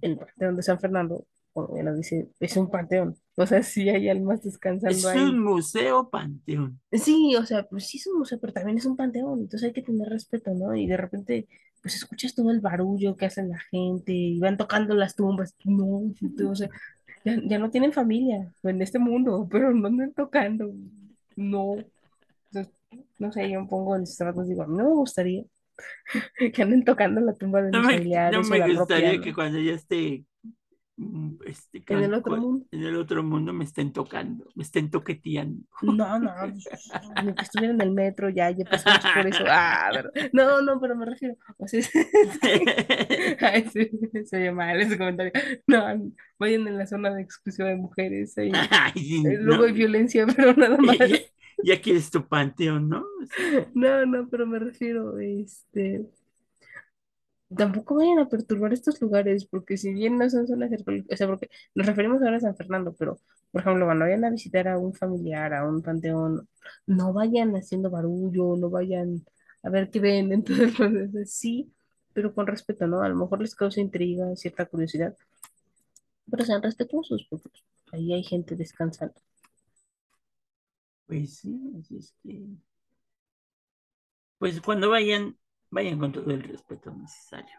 el 0.02 0.18
panteón 0.18 0.56
de 0.56 0.62
San 0.62 0.80
Fernando, 0.80 1.26
como 1.52 1.76
ya 1.76 1.92
dice, 1.94 2.30
es 2.40 2.56
un 2.56 2.70
panteón. 2.70 3.16
O 3.36 3.46
sea, 3.46 3.62
sí 3.62 3.88
hay 3.88 4.08
almas 4.08 4.42
Es 4.84 4.98
descansando 4.98 5.08
un 5.14 5.36
ahí. 5.36 5.40
museo 5.42 6.10
panteón. 6.10 6.80
Sí, 6.92 7.36
o 7.36 7.46
sea, 7.46 7.68
pues 7.68 7.86
sí 7.86 7.98
es 7.98 8.06
un 8.08 8.18
museo, 8.18 8.40
pero 8.40 8.52
también 8.52 8.76
es 8.78 8.84
un 8.84 8.96
panteón, 8.96 9.40
entonces 9.40 9.68
hay 9.68 9.72
que 9.72 9.82
tener 9.82 10.08
respeto, 10.08 10.52
¿no? 10.54 10.74
Y 10.74 10.88
de 10.88 10.96
repente, 10.96 11.48
pues 11.82 11.94
escuchas 11.94 12.34
todo 12.34 12.50
el 12.50 12.60
barullo 12.60 13.16
que 13.16 13.26
hacen 13.26 13.48
la 13.48 13.60
gente 13.70 14.12
y 14.12 14.40
van 14.40 14.56
tocando 14.56 14.94
las 14.94 15.14
tumbas. 15.14 15.54
No, 15.64 16.12
o 16.50 16.54
sea, 16.56 16.68
ya, 17.24 17.36
ya 17.44 17.58
no 17.60 17.70
tienen 17.70 17.92
familia 17.92 18.52
en 18.64 18.82
este 18.82 18.98
mundo, 18.98 19.46
pero 19.50 19.72
no 19.72 19.86
andan 19.88 20.12
tocando. 20.14 20.72
No, 21.36 21.76
Entonces, 22.52 22.74
no 23.18 23.32
sé, 23.32 23.50
yo 23.50 23.62
me 23.62 23.68
pongo 23.68 23.96
en 23.96 24.06
sus 24.06 24.18
digo, 24.48 24.62
a 24.62 24.66
mí 24.66 24.76
no 24.76 24.84
me 24.84 24.94
gustaría 24.94 25.44
que 26.54 26.62
anden 26.62 26.84
tocando 26.84 27.20
la 27.20 27.34
tumba 27.34 27.62
de 27.62 27.72
No 27.72 27.78
mis 27.78 27.86
me, 27.86 27.98
no 27.98 27.98
familiares 27.98 28.46
o 28.50 28.50
me 28.50 28.58
gustaría 28.78 29.20
que 29.20 29.30
¿no? 29.30 29.34
cuando 29.34 29.58
ya 29.60 29.72
esté 29.74 30.24
mm, 30.96 31.36
este, 31.46 31.84
En 31.88 32.02
el 32.04 32.14
otro 32.14 32.36
mundo. 32.36 32.66
en 32.72 32.84
el 32.84 32.96
otro 32.96 33.22
mundo 33.22 33.52
me 33.52 33.64
estén 33.64 33.92
tocando, 33.92 34.46
me 34.54 34.62
estén 34.64 34.90
toqueteando. 34.90 35.62
No, 35.82 36.18
no, 36.18 36.30
ni 37.24 37.34
que 37.34 37.42
estuviera 37.42 37.74
en 37.74 37.80
el 37.80 37.90
metro, 37.92 38.28
ya, 38.30 38.50
ya 38.50 38.64
pasamos 38.64 39.00
por 39.14 39.26
eso. 39.26 39.44
Ah, 39.48 39.90
¿verdad? 39.92 40.12
No, 40.32 40.62
no, 40.62 40.80
pero 40.80 40.96
me 40.96 41.06
refiero. 41.06 41.36
O 41.58 41.66
sea, 41.68 41.80
es- 41.80 41.90
Ay, 43.40 43.68
sí, 43.72 43.90
se 44.26 44.36
oye 44.36 44.52
mal 44.52 44.80
ese 44.80 44.98
comentario. 44.98 45.32
No, 45.66 45.84
vayan 46.38 46.66
en 46.68 46.78
la 46.78 46.86
zona 46.86 47.14
de 47.14 47.22
exclusión 47.22 47.68
de 47.68 47.76
mujeres. 47.76 48.36
Ahí. 48.38 48.52
Ay, 48.70 48.92
sí, 48.94 49.22
Eh, 49.26 49.38
Luego 49.40 49.62
no. 49.62 49.68
hay 49.68 49.72
violencia, 49.72 50.26
pero 50.36 50.54
nada 50.54 50.76
más. 50.78 50.98
Ya, 51.64 51.80
quieres 51.80 52.10
tu 52.10 52.26
panteón, 52.26 52.88
¿no? 52.88 53.04
No, 53.74 54.06
no, 54.06 54.28
pero 54.28 54.46
me 54.46 54.58
refiero, 54.58 55.18
este, 55.18 56.06
tampoco 57.56 57.96
vayan 57.96 58.18
a 58.20 58.28
perturbar 58.28 58.72
estos 58.72 59.00
lugares, 59.00 59.44
porque 59.44 59.76
si 59.76 59.92
bien 59.92 60.18
no 60.18 60.28
son 60.30 60.46
zonas 60.46 60.72
arqueológicas, 60.72 61.14
o 61.14 61.16
sea, 61.18 61.26
porque 61.26 61.50
nos 61.74 61.86
referimos 61.86 62.22
ahora 62.22 62.36
a 62.36 62.40
San 62.40 62.56
Fernando, 62.56 62.94
pero, 62.98 63.18
por 63.50 63.60
ejemplo, 63.62 63.86
cuando 63.86 64.04
vayan 64.04 64.24
a 64.24 64.30
visitar 64.30 64.68
a 64.68 64.78
un 64.78 64.94
familiar, 64.94 65.52
a 65.54 65.66
un 65.68 65.82
panteón, 65.82 66.48
no 66.86 67.12
vayan 67.12 67.54
haciendo 67.56 67.90
barullo, 67.90 68.56
no 68.56 68.70
vayan 68.70 69.24
a 69.62 69.70
ver 69.70 69.90
qué 69.90 70.00
ven, 70.00 70.32
entonces, 70.32 71.32
sí, 71.32 71.72
pero 72.12 72.34
con 72.34 72.46
respeto, 72.46 72.86
¿no? 72.86 73.02
A 73.02 73.08
lo 73.08 73.16
mejor 73.16 73.40
les 73.40 73.54
causa 73.54 73.80
intriga, 73.80 74.34
cierta 74.36 74.66
curiosidad, 74.66 75.16
pero 76.30 76.44
sean 76.46 76.62
respetuosos, 76.62 77.26
porque 77.28 77.60
ahí 77.92 78.14
hay 78.14 78.22
gente 78.24 78.56
descansando. 78.56 79.20
Pues 81.10 81.38
sí, 81.38 81.60
así 81.78 81.96
es 81.98 82.14
que. 82.22 82.46
Pues 84.38 84.60
cuando 84.60 84.90
vayan, 84.90 85.36
vayan 85.70 85.98
con 85.98 86.12
todo 86.12 86.30
el 86.30 86.42
respeto 86.42 86.90
necesario. 86.94 87.54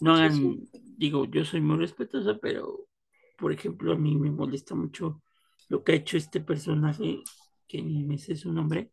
No 0.00 0.14
hagan, 0.14 0.32
sí. 0.34 0.68
digo, 0.96 1.26
yo 1.26 1.44
soy 1.44 1.60
muy 1.60 1.76
respetuoso, 1.76 2.40
pero, 2.40 2.86
por 3.38 3.52
ejemplo, 3.52 3.92
a 3.92 3.96
mí 3.96 4.16
me 4.16 4.30
molesta 4.30 4.74
mucho 4.74 5.22
lo 5.68 5.84
que 5.84 5.92
ha 5.92 5.96
hecho 5.96 6.16
este 6.16 6.40
personaje, 6.40 7.20
que 7.68 7.82
ni 7.82 8.02
me 8.04 8.18
sé 8.18 8.34
su 8.36 8.52
nombre, 8.52 8.90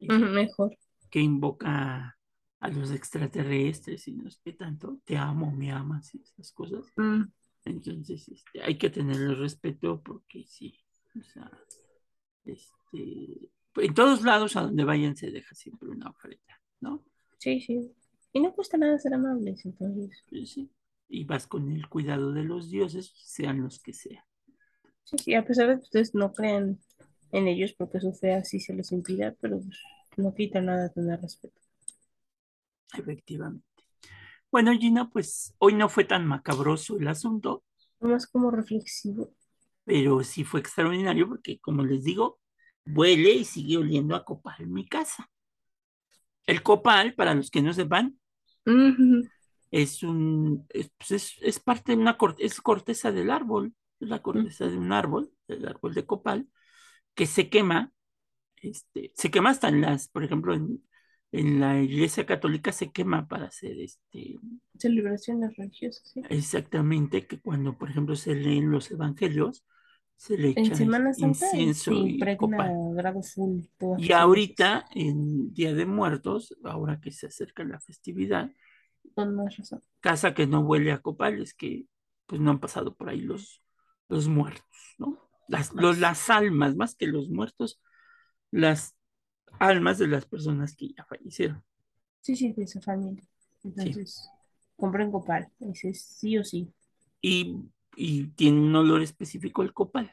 Ujú, 0.00 0.26
Mejor. 0.26 0.76
que 1.10 1.20
invoca 1.20 2.18
a 2.60 2.68
los 2.68 2.90
extraterrestres 2.90 4.08
y 4.08 4.12
no 4.14 4.30
sé 4.30 4.38
qué 4.44 4.52
tanto, 4.52 4.98
te 5.04 5.16
amo, 5.16 5.50
me 5.50 5.70
amas 5.72 6.14
y 6.14 6.22
esas 6.22 6.52
cosas. 6.52 6.86
Mm, 6.98 7.30
Entonces, 7.64 8.28
este, 8.28 8.62
hay 8.62 8.78
que 8.78 8.90
tenerle 8.90 9.34
respeto 9.34 10.02
porque 10.02 10.44
sí, 10.46 10.78
o 11.20 11.24
sea, 11.24 11.50
este, 12.44 12.75
en 12.92 13.94
todos 13.94 14.22
lados 14.22 14.56
a 14.56 14.62
donde 14.62 14.84
vayan 14.84 15.16
se 15.16 15.30
deja 15.30 15.54
siempre 15.54 15.88
una 15.88 16.10
ofrenda, 16.10 16.60
¿no? 16.80 17.04
sí, 17.38 17.60
sí. 17.60 17.92
Y 18.32 18.40
no 18.40 18.52
cuesta 18.52 18.76
nada 18.76 18.98
ser 18.98 19.14
amables, 19.14 19.64
entonces. 19.64 20.10
Pues 20.28 20.50
sí. 20.50 20.70
Y 21.08 21.24
vas 21.24 21.46
con 21.46 21.70
el 21.72 21.88
cuidado 21.88 22.32
de 22.32 22.44
los 22.44 22.70
dioses, 22.70 23.12
sean 23.16 23.62
los 23.62 23.78
que 23.78 23.92
sean. 23.94 24.22
Sí, 25.04 25.16
sí, 25.18 25.34
a 25.34 25.44
pesar 25.46 25.68
de 25.68 25.76
que 25.76 25.82
ustedes 25.82 26.14
no 26.14 26.32
crean 26.32 26.78
en 27.32 27.46
ellos 27.48 27.72
porque 27.78 28.00
su 28.00 28.12
fe 28.12 28.34
así 28.34 28.60
se 28.60 28.74
los 28.74 28.92
impida, 28.92 29.34
pero 29.40 29.60
pues, 29.60 29.78
no 30.16 30.34
quita 30.34 30.60
nada 30.60 30.90
tener 30.90 31.20
respeto. 31.20 31.58
Efectivamente. 32.94 33.64
Bueno, 34.50 34.72
Gina, 34.72 35.10
pues 35.10 35.54
hoy 35.58 35.74
no 35.74 35.88
fue 35.88 36.04
tan 36.04 36.26
macabroso 36.26 36.98
el 36.98 37.08
asunto, 37.08 37.64
Más 38.00 38.26
como 38.26 38.50
reflexivo. 38.50 39.32
pero 39.84 40.22
sí 40.24 40.44
fue 40.44 40.60
extraordinario 40.60 41.28
porque, 41.28 41.58
como 41.60 41.84
les 41.84 42.04
digo, 42.04 42.38
huele 42.86 43.32
y 43.34 43.44
sigue 43.44 43.76
oliendo 43.78 44.16
a 44.16 44.24
copal 44.24 44.56
en 44.60 44.72
mi 44.72 44.86
casa. 44.88 45.30
El 46.46 46.62
copal, 46.64 47.14
para 47.14 47.34
los 47.34 47.50
que 47.52 47.62
no 47.62 47.72
sepan, 47.72 48.18
Ujú. 48.66 49.28
es 49.70 50.02
un, 50.02 50.66
es, 50.70 50.90
pues, 50.98 51.10
es- 51.12 51.36
es 51.42 51.60
parte 51.60 51.92
de 51.92 51.98
una 51.98 52.16
corte, 52.18 52.44
es 52.46 52.60
corteza 52.60 53.12
del 53.12 53.30
árbol, 53.30 53.74
es 54.00 54.08
la 54.08 54.22
corteza 54.22 54.66
de 54.68 54.76
un 54.78 54.92
árbol, 54.92 55.30
del 55.48 55.66
árbol 55.68 55.94
de 55.94 56.06
copal, 56.06 56.48
que 57.14 57.26
se 57.26 57.50
quema, 57.50 57.92
este, 58.56 59.12
se 59.16 59.30
quema 59.30 59.50
hasta 59.50 59.68
en 59.70 59.82
las, 59.82 60.08
por 60.08 60.24
ejemplo, 60.24 60.54
en, 60.54 60.84
en 61.32 61.60
la 61.60 61.80
iglesia 61.82 62.26
católica 62.26 62.72
se 62.72 62.92
quema 62.92 63.28
para 63.28 63.46
hacer 63.46 63.78
este, 63.80 64.40
Celebraciones 64.78 65.54
religiosas, 65.56 66.08
sí. 66.14 66.26
exactamente, 66.28 67.26
que 67.26 67.40
cuando, 67.40 67.78
por 67.78 67.90
ejemplo, 67.90 68.16
se 68.16 68.34
leen 68.34 68.70
los 68.70 68.90
evangelios, 68.90 69.64
se 70.16 70.36
le 70.38 70.56
En 70.56 70.74
Semana 70.74 71.14
Santa 71.14 71.46
incienso 71.56 71.92
se 71.92 71.94
y 71.94 72.00
impregna 72.00 72.58
grado 72.94 73.22
full 73.22 73.60
Y 73.96 74.12
iglesias. 74.12 74.12
ahorita, 74.12 74.86
en 74.94 75.52
Día 75.54 75.74
de 75.74 75.86
Muertos, 75.86 76.54
ahora 76.64 77.00
que 77.00 77.10
se 77.12 77.26
acerca 77.28 77.64
la 77.64 77.80
festividad, 77.80 78.50
Con 79.14 79.34
más 79.34 79.56
razón. 79.56 79.82
casa 80.00 80.34
que 80.34 80.46
no 80.46 80.60
huele 80.60 80.92
a 80.92 81.00
copal 81.02 81.40
es 81.42 81.54
que 81.54 81.86
pues 82.26 82.40
no 82.40 82.50
han 82.50 82.60
pasado 82.60 82.94
por 82.96 83.08
ahí 83.08 83.20
los, 83.20 83.62
los 84.08 84.28
muertos, 84.28 84.64
¿no? 84.98 85.18
Las, 85.48 85.72
los, 85.74 85.98
las 85.98 86.28
almas, 86.30 86.74
más 86.76 86.94
que 86.96 87.06
los 87.06 87.28
muertos, 87.30 87.80
las 88.50 88.96
almas 89.60 89.98
de 89.98 90.08
las 90.08 90.26
personas 90.26 90.76
que 90.76 90.90
ya 90.94 91.04
fallecieron. 91.06 91.64
Sí, 92.20 92.36
sí, 92.36 92.52
de 92.52 92.64
esa 92.64 92.80
familia. 92.82 93.24
Entonces, 93.64 94.28
compren 94.76 95.10
copal. 95.10 95.50
Ese 95.60 95.90
es 95.90 96.02
sí 96.02 96.36
o 96.38 96.44
sí. 96.44 96.72
Y, 97.22 97.56
y 97.96 98.28
tiene 98.30 98.60
un 98.60 98.74
olor 98.76 99.02
específico 99.02 99.62
el 99.62 99.72
copal. 99.74 100.12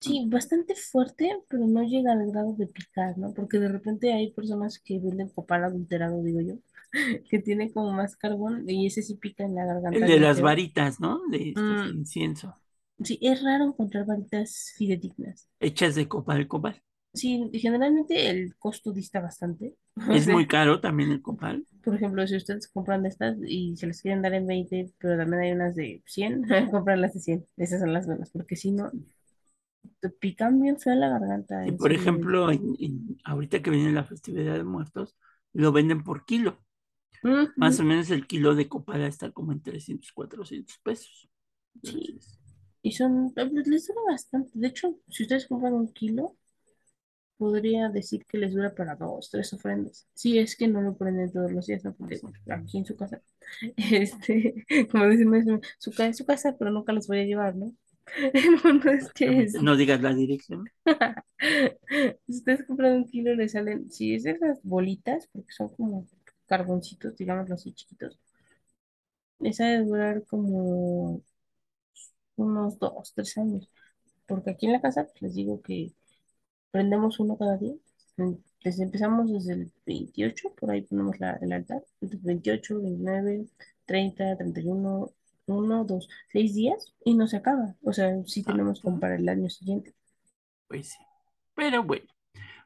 Sí, 0.00 0.26
bastante 0.28 0.74
fuerte, 0.74 1.30
pero 1.48 1.66
no 1.66 1.82
llega 1.84 2.12
al 2.12 2.26
grado 2.30 2.54
de 2.58 2.66
picar, 2.66 3.16
¿no? 3.18 3.32
Porque 3.34 3.58
de 3.58 3.68
repente 3.68 4.12
hay 4.12 4.32
personas 4.32 4.78
que 4.80 4.98
venden 4.98 5.28
copal 5.30 5.64
adulterado, 5.64 6.22
digo 6.22 6.40
yo, 6.40 6.54
que 7.30 7.38
tiene 7.38 7.72
como 7.72 7.92
más 7.92 8.16
carbón 8.16 8.68
y 8.68 8.86
ese 8.86 9.02
sí 9.02 9.14
pica 9.16 9.44
en 9.44 9.54
la 9.54 9.64
garganta. 9.66 9.90
El 9.90 10.06
de 10.06 10.18
las 10.18 10.40
varitas, 10.40 10.98
¿no? 10.98 11.20
De 11.30 11.50
este 11.50 11.76
Mm. 11.76 11.92
incienso. 11.92 12.60
Sí, 13.04 13.18
es 13.20 13.42
raro 13.42 13.64
encontrar 13.66 14.06
varitas 14.06 14.72
fidedignas. 14.78 15.46
Hechas 15.60 15.94
de 15.94 16.08
copal, 16.08 16.46
copal. 16.46 16.82
Sí, 17.14 17.50
generalmente 17.54 18.30
el 18.30 18.56
costo 18.56 18.92
dista 18.92 19.20
bastante. 19.20 19.74
Es 20.16 20.26
muy 20.28 20.46
caro 20.46 20.80
también 20.80 21.12
el 21.12 21.22
copal. 21.22 21.64
Por 21.84 21.94
ejemplo, 21.94 22.26
si 22.26 22.36
ustedes 22.36 22.68
compran 22.68 23.02
de 23.02 23.08
estas 23.10 23.36
y 23.46 23.76
se 23.76 23.86
las 23.86 24.00
quieren 24.00 24.22
dar 24.22 24.34
en 24.34 24.46
20, 24.46 24.92
pero 24.98 25.16
también 25.18 25.42
hay 25.42 25.52
unas 25.52 25.74
de 25.74 26.02
100, 26.06 26.42
compran 26.70 27.00
las 27.00 27.14
de 27.14 27.20
100. 27.20 27.46
Esas 27.56 27.80
son 27.80 27.92
las 27.92 28.06
buenas, 28.06 28.30
porque 28.30 28.56
si 28.56 28.72
no, 28.72 28.90
te 30.00 30.10
pican 30.10 30.60
bien 30.60 30.78
feo 30.78 30.94
la 30.94 31.08
garganta. 31.08 31.66
Y 31.66 31.72
por 31.72 31.92
ejemplo, 31.92 32.50
en- 32.50 32.76
en- 32.78 33.18
ahorita 33.24 33.62
que 33.62 33.70
viene 33.70 33.92
la 33.92 34.04
festividad 34.04 34.54
de 34.54 34.64
muertos, 34.64 35.16
lo 35.52 35.72
venden 35.72 36.02
por 36.02 36.24
kilo. 36.24 36.58
Más 37.56 37.78
o 37.80 37.84
menos 37.84 38.10
el 38.10 38.26
kilo 38.26 38.54
de 38.54 38.68
copal 38.68 39.02
está 39.02 39.30
como 39.30 39.52
en 39.52 39.62
300, 39.62 40.12
400 40.12 40.78
pesos. 40.78 41.28
Sí. 41.82 42.18
Y 42.82 42.92
son, 42.92 43.32
pues, 43.34 43.52
les 43.66 43.86
dura 43.86 44.00
bastante. 44.10 44.50
De 44.54 44.68
hecho, 44.68 44.96
si 45.08 45.22
ustedes 45.24 45.46
compran 45.46 45.74
un 45.74 45.92
kilo, 45.92 46.36
podría 47.38 47.88
decir 47.88 48.24
que 48.26 48.38
les 48.38 48.54
dura 48.54 48.74
para 48.74 48.96
dos, 48.96 49.30
tres 49.30 49.52
ofrendas. 49.52 50.06
Si 50.14 50.38
es 50.38 50.56
que 50.56 50.68
no 50.68 50.80
lo 50.82 50.96
prenden 50.96 51.32
todos 51.32 51.52
los 51.52 51.66
días, 51.66 51.84
¿no? 51.84 51.94
Porque 51.94 52.20
aquí 52.48 52.78
en 52.78 52.86
su 52.86 52.96
casa, 52.96 53.20
este, 53.76 54.64
como 54.92 55.08
dicen, 55.08 55.30
no 55.30 55.36
es 55.36 55.46
su, 55.78 55.90
es 56.02 56.16
su 56.16 56.24
casa, 56.26 56.56
pero 56.58 56.70
nunca 56.70 56.92
los 56.92 57.06
voy 57.08 57.20
a 57.20 57.24
llevar, 57.24 57.56
¿no? 57.56 57.72
Punto 58.62 58.90
es 58.90 59.12
que 59.12 59.42
es- 59.44 59.54
no 59.62 59.76
digas 59.76 60.00
la 60.02 60.14
dirección. 60.14 60.70
si 62.26 62.32
ustedes 62.32 62.64
compran 62.66 62.92
un 62.96 63.04
kilo, 63.08 63.34
le 63.34 63.48
salen, 63.48 63.90
si 63.90 64.14
es 64.14 64.22
de 64.24 64.32
esas 64.32 64.60
bolitas, 64.62 65.28
porque 65.32 65.52
son 65.52 65.68
como 65.70 66.06
carboncitos, 66.46 67.16
digámoslo 67.16 67.54
así, 67.54 67.72
chiquitos, 67.72 68.18
les 69.40 69.60
ha 69.60 69.66
de 69.66 69.84
durar 69.84 70.24
como 70.26 71.22
unos 72.36 72.78
dos, 72.78 73.12
tres 73.14 73.36
años. 73.38 73.70
Porque 74.26 74.50
aquí 74.50 74.66
en 74.66 74.72
la 74.72 74.80
casa, 74.82 75.04
pues, 75.06 75.22
les 75.22 75.34
digo 75.34 75.62
que 75.62 75.92
prendemos 76.72 77.20
uno 77.20 77.38
cada 77.38 77.58
día. 77.58 77.74
En- 78.18 78.42
Desde, 78.64 78.84
empezamos 78.84 79.32
desde 79.32 79.54
el 79.54 79.72
28, 79.86 80.54
por 80.54 80.70
ahí 80.70 80.82
ponemos 80.82 81.18
la, 81.20 81.32
el 81.42 81.52
altar. 81.52 81.84
Entonces, 82.00 82.22
28, 82.24 82.80
29, 82.80 83.46
30, 83.86 84.36
31, 84.36 85.10
1, 85.46 85.84
2, 85.84 86.08
6 86.32 86.54
días 86.54 86.94
y 87.04 87.14
no 87.14 87.26
se 87.26 87.38
acaba. 87.38 87.74
O 87.82 87.92
sea, 87.92 88.14
sí 88.26 88.44
tenemos 88.44 88.80
como 88.80 89.00
para 89.00 89.16
el 89.16 89.28
año 89.28 89.50
siguiente. 89.50 89.94
Pues 90.68 90.90
sí. 90.90 90.98
Pero 91.54 91.82
bueno, 91.84 92.06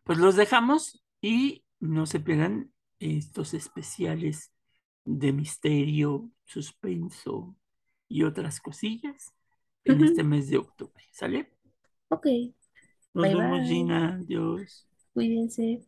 pues 0.04 0.18
los 0.18 0.36
dejamos 0.36 1.02
y 1.22 1.64
no 1.80 2.06
se 2.06 2.20
pierdan 2.20 2.72
estos 3.00 3.54
especiales 3.54 4.52
de 5.04 5.32
misterio, 5.32 6.30
suspenso 6.44 7.56
y 8.08 8.24
otras 8.24 8.60
cosillas 8.60 9.34
en 9.84 9.96
Ujú. 9.96 10.04
este 10.04 10.24
mes 10.24 10.48
de 10.50 10.58
octubre. 10.58 11.04
¿Sale? 11.12 11.50
Ok, 12.10 12.26
Nos 13.16 13.28
Bye, 13.28 13.34
vemos, 13.34 13.66
bye. 13.66 13.66
Gina. 13.66 14.16
Adiós. 14.20 14.86
cuídense. 15.14 15.82